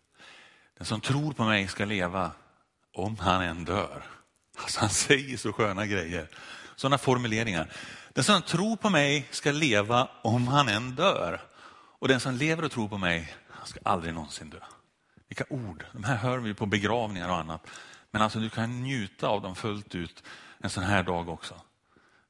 Den 0.78 0.86
som 0.86 1.02
tror 1.02 1.34
på 1.34 1.44
mig 1.44 1.68
ska 1.68 1.86
leva 1.86 2.32
om 2.94 3.18
han 3.20 3.42
än 3.42 3.66
dör. 3.66 4.04
Alltså 4.58 4.80
han 4.80 4.90
säger 4.90 5.38
så 5.38 5.54
sköna 5.54 5.86
grejer. 5.86 6.30
Sådana 6.76 6.98
formuleringar. 6.98 7.72
Den 8.13 8.24
som 8.24 8.42
tror 8.42 8.76
på 8.76 8.90
mig 8.90 9.28
ska 9.32 9.52
leva 9.52 10.10
om 10.22 10.48
han 10.48 10.68
än 10.68 10.96
dör. 10.96 11.42
Och 12.00 12.08
den 12.08 12.20
som 12.20 12.34
lever 12.34 12.63
och 12.63 12.72
tror 12.72 12.90
på 12.90 12.98
mig, 12.98 13.36
han 13.50 13.68
ska 13.68 13.80
aldrig 13.84 14.13
någonsin 14.13 14.50
dö. 14.50 14.60
Vilka 15.28 15.44
ord. 15.50 15.86
De 15.92 16.04
här 16.04 16.16
hör 16.16 16.38
vi 16.38 16.54
på 16.54 16.66
begravningar 16.66 17.30
och 17.30 17.38
annat. 17.38 17.68
Men 18.12 18.22
alltså 18.22 18.40
du 18.40 18.50
kan 18.50 18.82
njuta 18.84 19.28
av 19.28 19.42
dem 19.42 19.56
fullt 19.56 19.96
ut 19.96 20.24
en 20.60 20.70
sån 20.70 20.84
här 20.84 21.04
dag 21.04 21.30
också. 21.30 21.56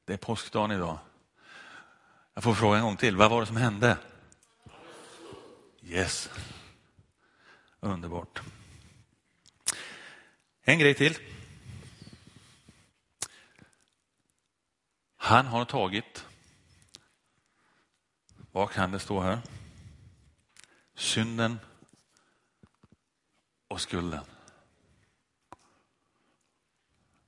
Det 0.04 0.12
är 0.12 0.16
påskdagen 0.16 0.70
idag. 0.70 0.98
Jag 2.34 2.44
får 2.44 2.54
fråga 2.54 2.78
en 2.78 2.84
gång 2.84 2.96
till, 2.96 3.16
vad 3.16 3.30
var 3.30 3.40
det 3.40 3.46
som 3.46 3.56
hände? 3.56 3.96
Yes. 5.82 6.30
Underbart. 7.80 8.40
En 10.62 10.78
grej 10.78 10.94
till. 10.94 11.18
Han 15.16 15.46
har 15.46 15.64
tagit, 15.64 16.26
vad 18.52 18.70
kan 18.70 18.90
det 18.90 18.98
stå 18.98 19.20
här? 19.20 19.40
Synden 20.94 21.58
och 23.68 23.80
skulden. 23.80 24.24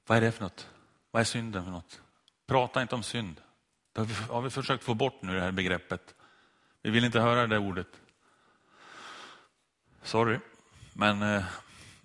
Vad 0.06 0.16
är 0.16 0.20
det 0.20 0.32
för 0.32 0.42
något? 0.42 0.68
Vad 1.10 1.20
är 1.20 1.24
synden 1.24 1.64
för 1.64 1.70
något? 1.70 2.00
Prata 2.46 2.82
inte 2.82 2.94
om 2.94 3.02
synd. 3.02 3.40
Det 3.92 4.00
har 4.28 4.42
vi, 4.42 4.50
försökt 4.50 4.84
få 4.84 4.94
bort 4.94 5.22
nu 5.22 5.34
det 5.34 5.40
här 5.40 5.52
begreppet. 5.52 6.14
Vi 6.82 6.90
vill 6.90 7.04
inte 7.04 7.20
höra 7.20 7.46
det 7.46 7.58
ordet. 7.58 7.99
Sorry, 10.02 10.38
men 10.92 11.22
eh, 11.22 11.44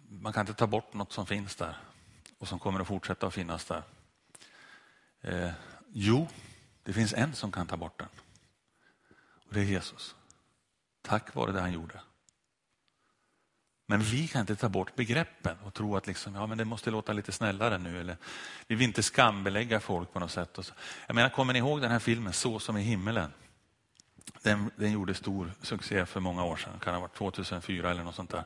man 0.09 0.33
kan 0.33 0.41
inte 0.41 0.53
ta 0.53 0.67
bort 0.67 0.93
något 0.93 1.13
som 1.13 1.25
finns 1.25 1.55
där 1.55 1.77
och 2.37 2.47
som 2.47 2.59
kommer 2.59 2.79
att 2.79 2.87
fortsätta 2.87 3.27
att 3.27 3.33
finnas 3.33 3.65
där. 3.65 3.83
Eh, 5.21 5.51
jo, 5.93 6.27
det 6.83 6.93
finns 6.93 7.13
en 7.13 7.33
som 7.33 7.51
kan 7.51 7.67
ta 7.67 7.77
bort 7.77 7.99
den. 7.99 8.09
Och 9.47 9.53
Det 9.53 9.59
är 9.59 9.63
Jesus. 9.63 10.15
Tack 11.01 11.35
vare 11.35 11.51
det 11.51 11.61
han 11.61 11.73
gjorde. 11.73 11.99
Men 13.87 13.99
vi 13.99 14.27
kan 14.27 14.41
inte 14.41 14.55
ta 14.55 14.69
bort 14.69 14.95
begreppen 14.95 15.57
och 15.59 15.73
tro 15.73 15.95
att 15.95 16.07
liksom, 16.07 16.35
ja, 16.35 16.47
men 16.47 16.57
det 16.57 16.65
måste 16.65 16.91
låta 16.91 17.13
lite 17.13 17.31
snällare 17.31 17.77
nu. 17.77 17.99
Eller, 17.99 18.17
vi 18.67 18.75
vill 18.75 18.87
inte 18.87 19.03
skambelägga 19.03 19.79
folk 19.79 20.13
på 20.13 20.19
något 20.19 20.31
sätt. 20.31 20.59
Jag 21.07 21.15
menar, 21.15 21.29
kommer 21.29 21.53
ni 21.53 21.59
ihåg 21.59 21.81
den 21.81 21.91
här 21.91 21.99
filmen 21.99 22.33
Så 22.33 22.59
som 22.59 22.77
i 22.77 22.81
himmelen? 22.81 23.31
Den, 24.41 24.71
den 24.75 24.91
gjorde 24.91 25.13
stor 25.13 25.51
succé 25.61 26.05
för 26.05 26.19
många 26.19 26.43
år 26.43 26.55
sedan, 26.55 26.79
kan 26.79 26.93
ha 26.93 27.01
varit 27.01 27.13
2004 27.13 27.91
eller 27.91 28.03
något 28.03 28.15
sånt 28.15 28.29
där. 28.29 28.43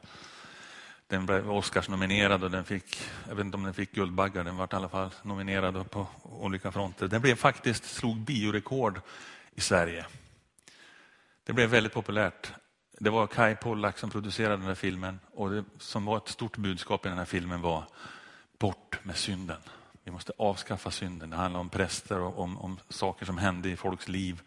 Den 1.08 1.26
blev 1.26 1.52
Oscars-nominerad 1.52 2.44
och 2.44 2.52
den 2.52 2.64
fick, 2.64 3.02
jag 3.28 3.36
vet 3.36 3.46
inte 3.46 3.58
om 3.58 3.64
den 3.64 3.74
fick 3.74 3.92
Guldbaggar, 3.92 4.44
den 4.44 4.58
var 4.58 4.68
i 4.72 4.76
alla 4.76 4.90
fall 4.90 5.10
nominerad 5.24 5.92
på 5.92 6.08
olika 6.24 6.72
fronter. 6.72 7.08
Den 7.08 7.22
blev 7.22 7.36
faktiskt, 7.36 7.86
slog 7.86 8.18
biorekord 8.18 9.02
i 9.56 9.62
Sverige. 9.62 10.06
Det 11.44 11.54
blev 11.54 11.70
väldigt 11.70 11.94
populärt. 11.94 12.54
Det 13.00 13.10
var 13.10 13.28
Kai 13.28 13.56
Pollak 13.56 13.98
som 13.98 14.10
producerade 14.10 14.56
den 14.56 14.66
här 14.66 14.76
filmen 14.76 15.20
och 15.32 15.50
det 15.50 15.64
som 15.78 16.06
var 16.06 16.18
ett 16.18 16.28
stort 16.28 16.58
budskap 16.58 17.06
i 17.06 17.10
den 17.10 17.18
här 17.18 17.26
filmen 17.26 17.62
var 17.62 17.84
bort 18.60 19.00
med 19.04 19.18
synden. 19.18 19.62
Vi 20.04 20.12
måste 20.12 20.34
avskaffa 20.38 20.92
synden. 20.92 21.30
Det 21.30 21.36
handlar 21.36 21.60
om 21.60 21.70
präster 21.70 22.20
och 22.20 22.40
om, 22.40 22.58
om 22.58 22.80
saker 22.90 23.26
som 23.26 23.38
hände 23.38 23.70
i 23.70 23.76
folks 23.76 24.08
liv. 24.08 24.42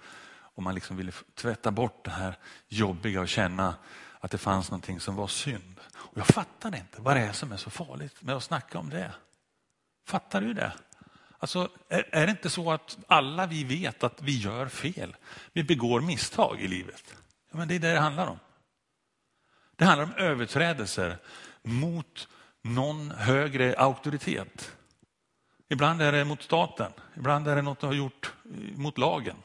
Och 0.55 0.63
man 0.63 0.75
liksom 0.75 0.97
ville 0.97 1.13
tvätta 1.35 1.71
bort 1.71 2.05
det 2.05 2.11
här 2.11 2.39
jobbiga 2.69 3.21
och 3.21 3.29
känna 3.29 3.75
att 4.21 4.31
det 4.31 4.39
fanns 4.39 4.71
någonting 4.71 5.01
som 5.01 5.17
var 5.17 5.27
synd. 5.29 5.81
Och 5.95 6.19
jag 6.19 6.27
fattade 6.27 6.77
inte 6.77 7.01
vad 7.01 7.17
det 7.17 7.21
är 7.21 7.33
som 7.33 7.53
är 7.53 7.57
så 7.57 7.71
farligt 7.71 8.23
med 8.23 8.37
att 8.37 8.43
snacka 8.43 8.79
om 8.79 8.91
det. 8.91 9.13
Fattar 10.07 10.41
du 10.41 10.55
det? 10.55 10.73
Alltså, 11.39 11.69
är, 11.89 12.09
är 12.13 12.27
det 12.27 12.31
inte 12.31 12.51
så 12.51 12.73
att 12.73 12.99
alla 13.07 13.47
vi 13.47 13.65
vet 13.65 14.05
att 14.05 14.23
vi 14.23 14.39
gör 14.39 14.69
fel? 14.69 15.17
Vi 15.53 15.65
begår 15.65 16.01
misstag 16.01 16.61
i 16.61 16.69
livet. 16.69 17.15
Ja, 17.51 17.57
men 17.59 17.69
det 17.69 17.75
är 17.75 17.79
det 17.79 17.93
det 17.93 18.01
handlar 18.01 18.27
om. 18.27 18.39
Det 19.77 19.85
handlar 19.85 20.05
om 20.05 20.15
överträdelser 20.15 21.19
mot 21.63 22.29
någon 22.63 23.11
högre 23.11 23.75
auktoritet. 23.79 24.77
Ibland 25.69 26.03
är 26.03 26.13
det 26.13 26.25
mot 26.25 26.43
staten, 26.43 26.93
ibland 27.17 27.49
är 27.49 27.57
det 27.57 27.63
något 27.63 27.81
du 27.81 27.87
har 27.87 27.95
gjort 27.95 28.33
mot 28.77 28.99
lagen. 28.99 29.37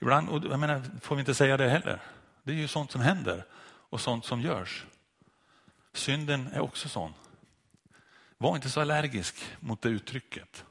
Ibland, 0.00 0.28
och 0.28 0.44
jag 0.44 0.60
menar, 0.60 0.82
får 1.00 1.16
vi 1.16 1.20
inte 1.20 1.34
säga 1.34 1.56
det 1.56 1.68
heller. 1.68 2.02
Det 2.42 2.52
är 2.52 2.56
ju 2.56 2.68
sånt 2.68 2.90
som 2.90 3.00
händer 3.00 3.44
och 3.90 4.00
sånt 4.00 4.24
som 4.24 4.40
görs. 4.40 4.84
Synden 5.92 6.48
är 6.52 6.60
också 6.60 6.88
sån. 6.88 7.12
Var 8.38 8.56
inte 8.56 8.70
så 8.70 8.80
allergisk 8.80 9.36
mot 9.60 9.82
det 9.82 9.88
uttrycket. 9.88 10.64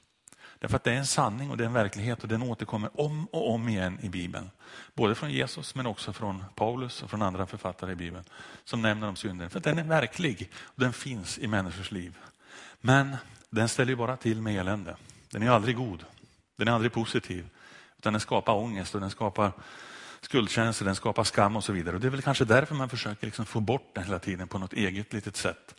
Därför 0.60 0.76
att 0.76 0.84
det 0.84 0.92
är 0.92 0.98
en 0.98 1.08
sanning 1.08 1.52
och 1.52 1.58
det 1.58 1.64
är 1.64 1.66
en 1.66 1.74
verklighet 1.74 2.24
och 2.24 2.28
den 2.28 2.44
återkommer 2.44 3.02
om 3.02 3.26
och 3.26 3.52
om 3.54 3.70
igen 3.70 4.00
i 4.02 4.10
Bibeln. 4.10 4.50
Både 4.94 5.16
från 5.16 5.32
Jesus 5.32 5.76
men 5.76 5.86
också 5.86 6.14
från 6.14 6.44
Paulus 6.56 7.04
och 7.04 7.10
från 7.10 7.22
andra 7.22 7.46
författare 7.46 7.92
i 7.92 7.96
Bibeln 7.96 8.24
som 8.64 8.82
nämner 8.82 9.08
om 9.08 9.16
synden. 9.16 9.50
För 9.50 9.60
den 9.60 9.80
är 9.80 9.84
verklig 9.84 10.50
och 10.62 10.82
den 10.82 10.94
finns 10.94 11.40
i 11.40 11.48
människors 11.48 11.92
liv. 11.92 12.18
Men 12.82 13.16
den 13.50 13.70
ställer 13.70 13.90
ju 13.90 13.96
bara 13.96 14.18
till 14.18 14.42
med 14.42 14.60
elände. 14.60 14.96
Den 15.32 15.44
är 15.44 15.50
aldrig 15.50 15.76
god. 15.76 16.06
Den 16.56 16.68
är 16.68 16.72
aldrig 16.72 16.94
positiv. 16.94 17.50
Utan 18.08 18.14
den 18.14 18.22
skapar 18.22 18.54
ångest 18.54 18.96
och 18.96 19.02
den 19.02 19.10
skapar 19.10 19.52
skuldkänslor, 20.22 20.86
den 20.86 20.96
skapar 20.96 21.24
skam 21.24 21.56
och 21.56 21.64
så 21.64 21.74
vidare. 21.74 21.96
Och 21.96 22.02
Det 22.02 22.08
är 22.08 22.12
väl 22.12 22.22
kanske 22.22 22.46
därför 22.46 22.76
man 22.76 22.90
försöker 22.90 23.28
liksom 23.28 23.46
få 23.46 23.60
bort 23.60 23.92
den 23.94 24.04
hela 24.04 24.20
tiden 24.20 24.48
på 24.48 24.58
något 24.58 24.74
eget 24.74 25.14
litet 25.14 25.36
sätt. 25.36 25.76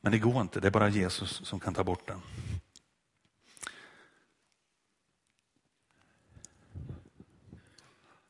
Men 0.00 0.12
det 0.12 0.18
går 0.18 0.40
inte, 0.40 0.60
det 0.60 0.66
är 0.66 0.70
bara 0.70 0.88
Jesus 0.88 1.30
som 1.44 1.60
kan 1.60 1.74
ta 1.74 1.84
bort 1.84 2.08
den. 2.08 2.20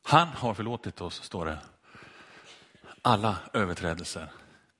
Han 0.03 0.27
har 0.27 0.53
förlåtit 0.53 1.01
oss, 1.01 1.23
står 1.23 1.45
det, 1.45 1.59
alla 3.01 3.37
överträdelser 3.53 4.31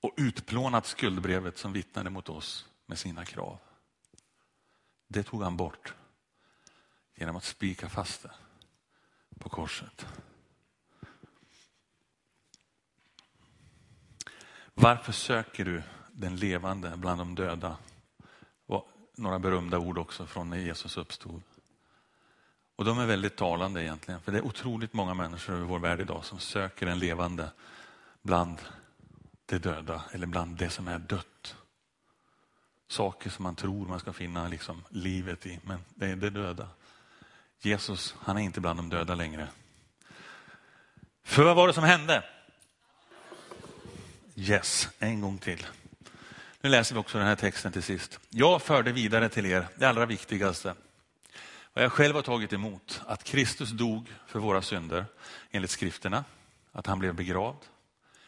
och 0.01 0.13
utplånat 0.17 0.85
skuldbrevet 0.85 1.57
som 1.57 1.73
vittnade 1.73 2.09
mot 2.09 2.29
oss 2.29 2.65
med 2.85 2.97
sina 2.97 3.25
krav. 3.25 3.59
Det 5.07 5.23
tog 5.23 5.43
han 5.43 5.57
bort 5.57 5.93
genom 7.15 7.35
att 7.35 7.43
spika 7.43 7.89
fast 7.89 8.23
det 8.23 8.31
på 9.39 9.49
korset. 9.49 10.05
Varför 14.73 15.11
söker 15.11 15.65
du 15.65 15.83
den 16.11 16.35
levande 16.35 16.97
bland 16.97 17.21
de 17.21 17.35
döda? 17.35 17.77
Och 18.65 18.87
några 19.15 19.39
berömda 19.39 19.79
ord 19.79 19.97
också 19.97 20.25
från 20.25 20.49
när 20.49 20.57
Jesus 20.57 20.97
uppstod. 20.97 21.41
Och 22.75 22.85
de 22.85 22.99
är 22.99 23.05
väldigt 23.05 23.35
talande 23.35 23.83
egentligen, 23.83 24.21
för 24.21 24.31
det 24.31 24.37
är 24.37 24.45
otroligt 24.45 24.93
många 24.93 25.13
människor 25.13 25.59
i 25.59 25.63
vår 25.63 25.79
värld 25.79 25.99
idag 25.99 26.25
som 26.25 26.39
söker 26.39 26.87
en 26.87 26.99
levande 26.99 27.51
bland 28.21 28.57
det 29.45 29.59
döda 29.59 30.03
eller 30.11 30.27
bland 30.27 30.57
det 30.57 30.69
som 30.69 30.87
är 30.87 30.99
dött. 30.99 31.55
Saker 32.87 33.29
som 33.29 33.43
man 33.43 33.55
tror 33.55 33.87
man 33.87 33.99
ska 33.99 34.13
finna 34.13 34.47
liksom 34.47 34.83
livet 34.89 35.45
i, 35.45 35.59
men 35.63 35.79
det 35.95 36.05
är 36.05 36.15
det 36.15 36.29
döda. 36.29 36.69
Jesus, 37.65 38.15
han 38.19 38.37
är 38.37 38.41
inte 38.41 38.61
bland 38.61 38.79
de 38.79 38.89
döda 38.89 39.15
längre. 39.15 39.47
För 41.23 41.43
vad 41.43 41.55
var 41.55 41.67
det 41.67 41.73
som 41.73 41.83
hände? 41.83 42.23
Yes, 44.35 44.89
en 44.99 45.21
gång 45.21 45.37
till. 45.37 45.67
Nu 46.61 46.69
läser 46.69 46.95
vi 46.95 47.01
också 47.01 47.17
den 47.17 47.27
här 47.27 47.35
texten 47.35 47.71
till 47.71 47.83
sist. 47.83 48.19
Jag 48.29 48.61
förde 48.61 48.91
vidare 48.91 49.29
till 49.29 49.45
er 49.45 49.67
det 49.75 49.85
allra 49.85 50.05
viktigaste 50.05 50.75
vad 51.73 51.83
jag 51.83 51.91
själv 51.91 52.15
har 52.15 52.21
tagit 52.21 52.53
emot, 52.53 53.01
att 53.05 53.23
Kristus 53.23 53.69
dog 53.69 54.13
för 54.27 54.39
våra 54.39 54.61
synder 54.61 55.05
enligt 55.51 55.71
skrifterna, 55.71 56.23
att 56.71 56.87
han 56.87 56.99
blev 56.99 57.15
begravd, 57.15 57.59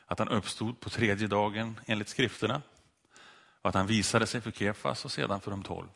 att 0.06 0.20
han 0.20 0.30
uppstod 0.30 0.80
på 0.80 0.90
tredje 0.90 1.28
dagen 1.28 1.80
enligt 1.86 2.10
skrifterna 2.10 2.62
och 3.62 3.70
att 3.70 3.76
han 3.76 3.88
visade 3.88 4.28
sig 4.28 4.42
för 4.42 4.52
Kefas 4.52 5.06
och 5.06 5.12
sedan 5.12 5.42
för 5.42 5.52
de 5.52 5.64
tolv. 5.64 5.88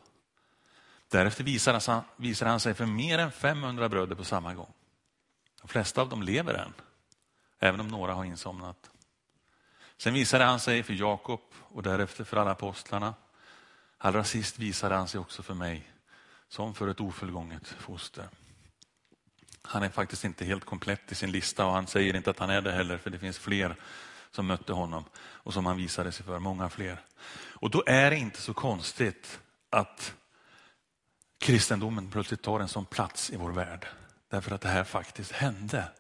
Därefter 1.10 1.43
visade 1.43 1.80
han, 1.88 2.04
han 2.41 2.60
sig 2.60 2.74
för 2.74 2.86
mer 2.86 3.17
än 3.17 3.32
500 3.32 3.89
bröder 3.89 4.15
på 4.15 4.24
samma 4.24 4.54
gång. 4.54 4.74
De 5.62 5.67
flesta 5.67 6.02
av 6.02 6.10
dem 6.10 6.24
lever 6.24 6.54
än, 6.54 6.74
även 7.60 7.80
om 7.80 7.88
några 7.88 8.13
har 8.13 8.26
insomnat. 8.26 8.89
Sen 9.98 10.13
visade 10.13 10.43
han 10.43 10.60
sig 10.60 10.84
för 10.84 10.93
Jakob 10.93 11.41
och 11.58 11.84
därefter 11.84 12.24
för 12.24 12.38
alla 12.38 12.52
apostlarna. 12.52 13.13
Allra 13.98 14.24
sist 14.24 14.60
visade 14.60 14.95
han 14.95 15.08
sig 15.08 15.19
också 15.19 15.43
för 15.43 15.54
mig 15.54 15.91
som 16.50 16.76
för 16.76 16.88
ett 16.88 17.00
ofullgånget 17.00 17.67
foster. 17.67 18.30
Han 19.62 19.84
är 19.84 19.89
faktiskt 19.89 20.24
inte 20.24 20.45
helt 20.45 20.65
komplett 20.65 21.12
i 21.12 21.15
sin 21.15 21.32
lista 21.32 21.65
och 21.65 21.74
han 21.74 21.88
säger 21.88 22.15
inte 22.15 22.30
att 22.30 22.39
han 22.39 22.50
är 22.50 22.62
det 22.62 22.72
heller 22.72 22.98
för 22.98 23.10
det 23.10 23.19
finns 23.19 23.39
fler 23.39 23.76
som 24.32 24.48
mötte 24.48 24.74
honom 24.74 25.04
och 25.17 25.54
som 25.54 25.65
han 25.65 25.78
visade 25.78 26.12
sig 26.12 26.26
för, 26.26 26.39
många 26.39 26.69
fler. 26.69 27.02
Och 27.32 27.69
då 27.69 27.84
är 27.88 28.10
det 28.12 28.17
inte 28.17 28.41
så 28.41 28.54
konstigt 28.54 29.39
att 29.69 30.13
kristendomen 31.39 32.10
plötsligt 32.10 32.41
tar 32.41 32.60
en 32.60 32.67
sån 32.67 32.86
plats 32.86 33.30
i 33.30 33.36
vår 33.36 33.52
värld. 33.52 33.88
Därför 34.30 34.56
att 34.56 34.62
det 34.62 34.69
här 34.69 34.84
faktiskt 34.84 35.32
hände. 35.32 35.91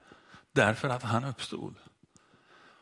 Därför 0.51 0.89
att 0.89 1.03
han 1.03 1.23
uppstod. 1.23 1.75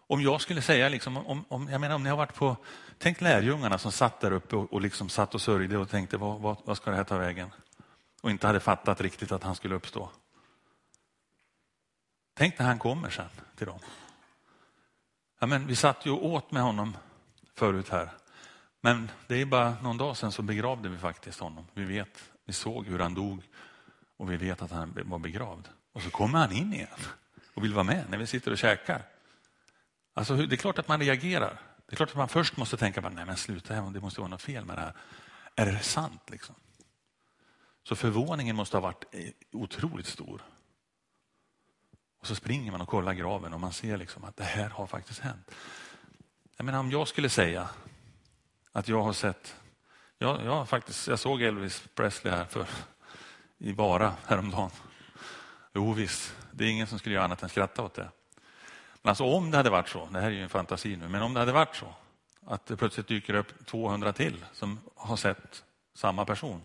Om 0.09 0.21
jag 0.21 0.41
skulle 0.41 0.61
säga, 0.61 0.89
liksom, 0.89 1.17
om, 1.17 1.45
om, 1.47 1.69
jag 1.69 1.81
menar 1.81 1.95
om 1.95 2.03
ni 2.03 2.09
har 2.09 2.17
varit 2.17 2.35
på, 2.35 2.57
tänk 2.97 3.21
lärjungarna 3.21 3.77
som 3.77 3.91
satt 3.91 4.19
där 4.19 4.31
uppe 4.31 4.55
och, 4.55 4.73
och 4.73 4.81
liksom 4.81 5.09
satt 5.09 5.35
och 5.35 5.41
sörjde 5.41 5.77
och 5.77 5.89
tänkte 5.89 6.17
vad, 6.17 6.41
vad, 6.41 6.57
vad 6.63 6.77
ska 6.77 6.91
det 6.91 6.97
här 6.97 7.03
ta 7.03 7.17
vägen? 7.17 7.49
Och 8.21 8.31
inte 8.31 8.47
hade 8.47 8.59
fattat 8.59 9.01
riktigt 9.01 9.31
att 9.31 9.43
han 9.43 9.55
skulle 9.55 9.75
uppstå. 9.75 10.09
Tänk 12.33 12.59
när 12.59 12.65
han 12.65 12.79
kommer 12.79 13.09
sen 13.09 13.29
till 13.55 13.67
dem. 13.67 13.79
Ja, 15.39 15.47
men 15.47 15.67
vi 15.67 15.75
satt 15.75 16.05
ju 16.05 16.11
åt 16.11 16.51
med 16.51 16.63
honom 16.63 16.97
förut 17.55 17.89
här. 17.89 18.09
Men 18.81 19.11
det 19.27 19.41
är 19.41 19.45
bara 19.45 19.75
någon 19.81 19.97
dag 19.97 20.17
sedan 20.17 20.31
så 20.31 20.41
begravde 20.41 20.89
vi 20.89 20.97
faktiskt 20.97 21.39
honom. 21.39 21.67
Vi 21.73 21.83
vet, 21.83 22.31
vi 22.47 22.53
såg 22.53 22.85
hur 22.85 22.99
han 22.99 23.13
dog 23.13 23.43
och 24.17 24.31
vi 24.31 24.37
vet 24.37 24.61
att 24.61 24.71
han 24.71 24.99
var 25.05 25.19
begravd. 25.19 25.67
Och 25.93 26.01
så 26.01 26.09
kommer 26.09 26.39
han 26.39 26.51
in 26.51 26.73
igen 26.73 26.87
och 27.53 27.63
vill 27.63 27.73
vara 27.73 27.83
med 27.83 28.05
när 28.09 28.17
vi 28.17 28.27
sitter 28.27 28.51
och 28.51 28.57
käkar. 28.57 29.01
Alltså, 30.13 30.35
det 30.35 30.55
är 30.55 30.57
klart 30.57 30.79
att 30.79 30.87
man 30.87 30.99
reagerar. 30.99 31.61
Det 31.87 31.93
är 31.93 31.95
klart 31.95 32.09
att 32.09 32.15
man 32.15 32.29
först 32.29 32.57
måste 32.57 32.77
tänka, 32.77 33.09
nej 33.09 33.25
men 33.25 33.37
sluta, 33.37 33.81
det 33.81 33.99
måste 33.99 34.21
vara 34.21 34.29
något 34.29 34.41
fel 34.41 34.65
med 34.65 34.77
det 34.77 34.81
här. 34.81 34.93
Är 35.55 35.65
det 35.65 35.79
sant? 35.79 36.21
Liksom? 36.27 36.55
Så 37.83 37.95
förvåningen 37.95 38.55
måste 38.55 38.77
ha 38.77 38.81
varit 38.81 39.05
eh, 39.11 39.29
otroligt 39.51 40.07
stor. 40.07 40.41
Och 42.19 42.27
så 42.27 42.35
springer 42.35 42.71
man 42.71 42.81
och 42.81 42.87
kollar 42.87 43.13
graven 43.13 43.53
och 43.53 43.59
man 43.59 43.73
ser 43.73 43.97
liksom 43.97 44.23
att 44.23 44.37
det 44.37 44.43
här 44.43 44.69
har 44.69 44.87
faktiskt 44.87 45.19
hänt. 45.19 45.51
Jag 46.57 46.65
menar 46.65 46.79
om 46.79 46.91
jag 46.91 47.07
skulle 47.07 47.29
säga 47.29 47.69
att 48.71 48.87
jag 48.87 49.03
har 49.03 49.13
sett, 49.13 49.55
jag, 50.17 50.45
jag, 50.45 50.69
faktiskt, 50.69 51.07
jag 51.07 51.19
såg 51.19 51.41
Elvis 51.41 51.83
Presley 51.95 52.33
här 52.33 52.45
för, 52.45 52.67
i 53.57 53.73
Vara 53.73 54.13
häromdagen. 54.25 54.71
Jo 55.73 55.93
visst, 55.93 56.35
det 56.51 56.65
är 56.65 56.69
ingen 56.69 56.87
som 56.87 56.99
skulle 56.99 57.15
göra 57.15 57.25
annat 57.25 57.43
än 57.43 57.49
skratta 57.49 57.83
åt 57.83 57.93
det. 57.93 58.09
Men 59.01 59.09
alltså 59.09 59.23
om 59.23 59.51
det 59.51 59.57
hade 59.57 59.69
varit 59.69 59.89
så, 59.89 60.07
det 60.11 60.19
här 60.19 60.27
är 60.27 60.31
ju 60.31 60.43
en 60.43 60.49
fantasi 60.49 60.95
nu, 60.95 61.07
men 61.07 61.21
om 61.21 61.33
det 61.33 61.39
hade 61.39 61.51
varit 61.51 61.75
så 61.75 61.93
att 62.45 62.65
det 62.65 62.77
plötsligt 62.77 63.07
dyker 63.07 63.33
upp 63.33 63.65
200 63.65 64.13
till 64.13 64.45
som 64.53 64.79
har 64.95 65.15
sett 65.15 65.63
samma 65.93 66.25
person. 66.25 66.61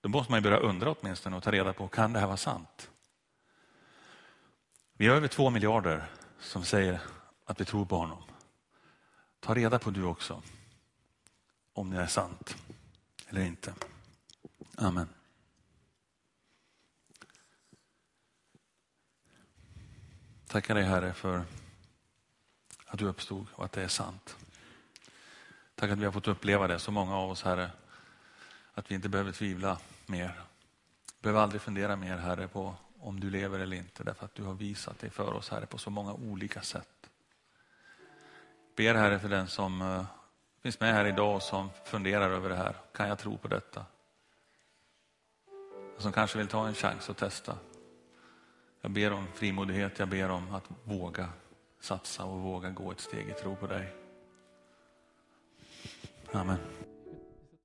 Då 0.00 0.08
måste 0.08 0.32
man 0.32 0.38
ju 0.38 0.42
börja 0.42 0.58
undra 0.58 0.94
åtminstone 1.00 1.36
och 1.36 1.42
ta 1.42 1.50
reda 1.50 1.72
på, 1.72 1.88
kan 1.88 2.12
det 2.12 2.18
här 2.18 2.26
vara 2.26 2.36
sant? 2.36 2.90
Vi 4.96 5.08
har 5.08 5.16
över 5.16 5.28
två 5.28 5.50
miljarder 5.50 6.04
som 6.40 6.64
säger 6.64 7.00
att 7.44 7.60
vi 7.60 7.64
tror 7.64 7.84
på 7.84 7.96
honom. 7.96 8.22
Ta 9.40 9.54
reda 9.54 9.78
på 9.78 9.90
du 9.90 10.04
också 10.04 10.42
om 11.74 11.90
det 11.90 12.00
är 12.00 12.06
sant 12.06 12.56
eller 13.28 13.40
inte. 13.40 13.74
Amen. 14.76 15.08
Tackar 20.46 20.74
dig 20.74 20.84
Herre 20.84 21.12
för 21.12 21.44
att 22.86 22.98
du 22.98 23.06
uppstod 23.06 23.46
och 23.52 23.64
att 23.64 23.72
det 23.72 23.82
är 23.82 23.88
sant. 23.88 24.36
Tack 25.74 25.90
att 25.90 25.98
vi 25.98 26.04
har 26.04 26.12
fått 26.12 26.28
uppleva 26.28 26.66
det, 26.66 26.78
så 26.78 26.90
många 26.90 27.16
av 27.16 27.30
oss 27.30 27.42
Herre, 27.42 27.70
att 28.74 28.90
vi 28.90 28.94
inte 28.94 29.08
behöver 29.08 29.32
tvivla 29.32 29.78
mer. 30.06 30.40
Vi 31.06 31.22
behöver 31.22 31.40
aldrig 31.40 31.62
fundera 31.62 31.96
mer 31.96 32.16
Herre 32.16 32.48
på 32.48 32.74
om 32.98 33.20
du 33.20 33.30
lever 33.30 33.58
eller 33.58 33.76
inte, 33.76 34.04
därför 34.04 34.24
att 34.24 34.34
du 34.34 34.42
har 34.42 34.54
visat 34.54 34.98
dig 34.98 35.10
för 35.10 35.32
oss 35.32 35.50
Herre 35.50 35.66
på 35.66 35.78
så 35.78 35.90
många 35.90 36.12
olika 36.12 36.62
sätt. 36.62 37.10
Ber 38.76 38.94
Herre 38.94 39.18
för 39.18 39.28
den 39.28 39.48
som 39.48 39.82
eh, 39.82 40.04
finns 40.64 40.80
med 40.80 40.94
här 40.94 41.04
idag 41.04 41.36
och 41.36 41.42
som 41.42 41.70
funderar 41.84 42.30
över 42.30 42.48
det 42.48 42.56
här. 42.56 42.76
Kan 42.92 43.08
jag 43.08 43.18
tro 43.18 43.38
på 43.38 43.48
detta? 43.48 43.84
Som 45.98 46.12
kanske 46.12 46.38
vill 46.38 46.46
ta 46.46 46.68
en 46.68 46.74
chans 46.74 47.10
att 47.10 47.16
testa. 47.16 47.58
Jag 48.80 48.90
ber 48.90 49.12
om 49.12 49.26
frimodighet, 49.34 49.98
jag 49.98 50.08
ber 50.08 50.30
om 50.30 50.54
att 50.54 50.64
våga 50.84 51.28
satsa 51.80 52.24
och 52.24 52.40
våga 52.40 52.70
gå 52.70 52.92
ett 52.92 53.00
steg 53.00 53.28
i 53.28 53.32
tro 53.32 53.56
på 53.56 53.66
dig. 53.66 53.94
Amen. 56.32 56.58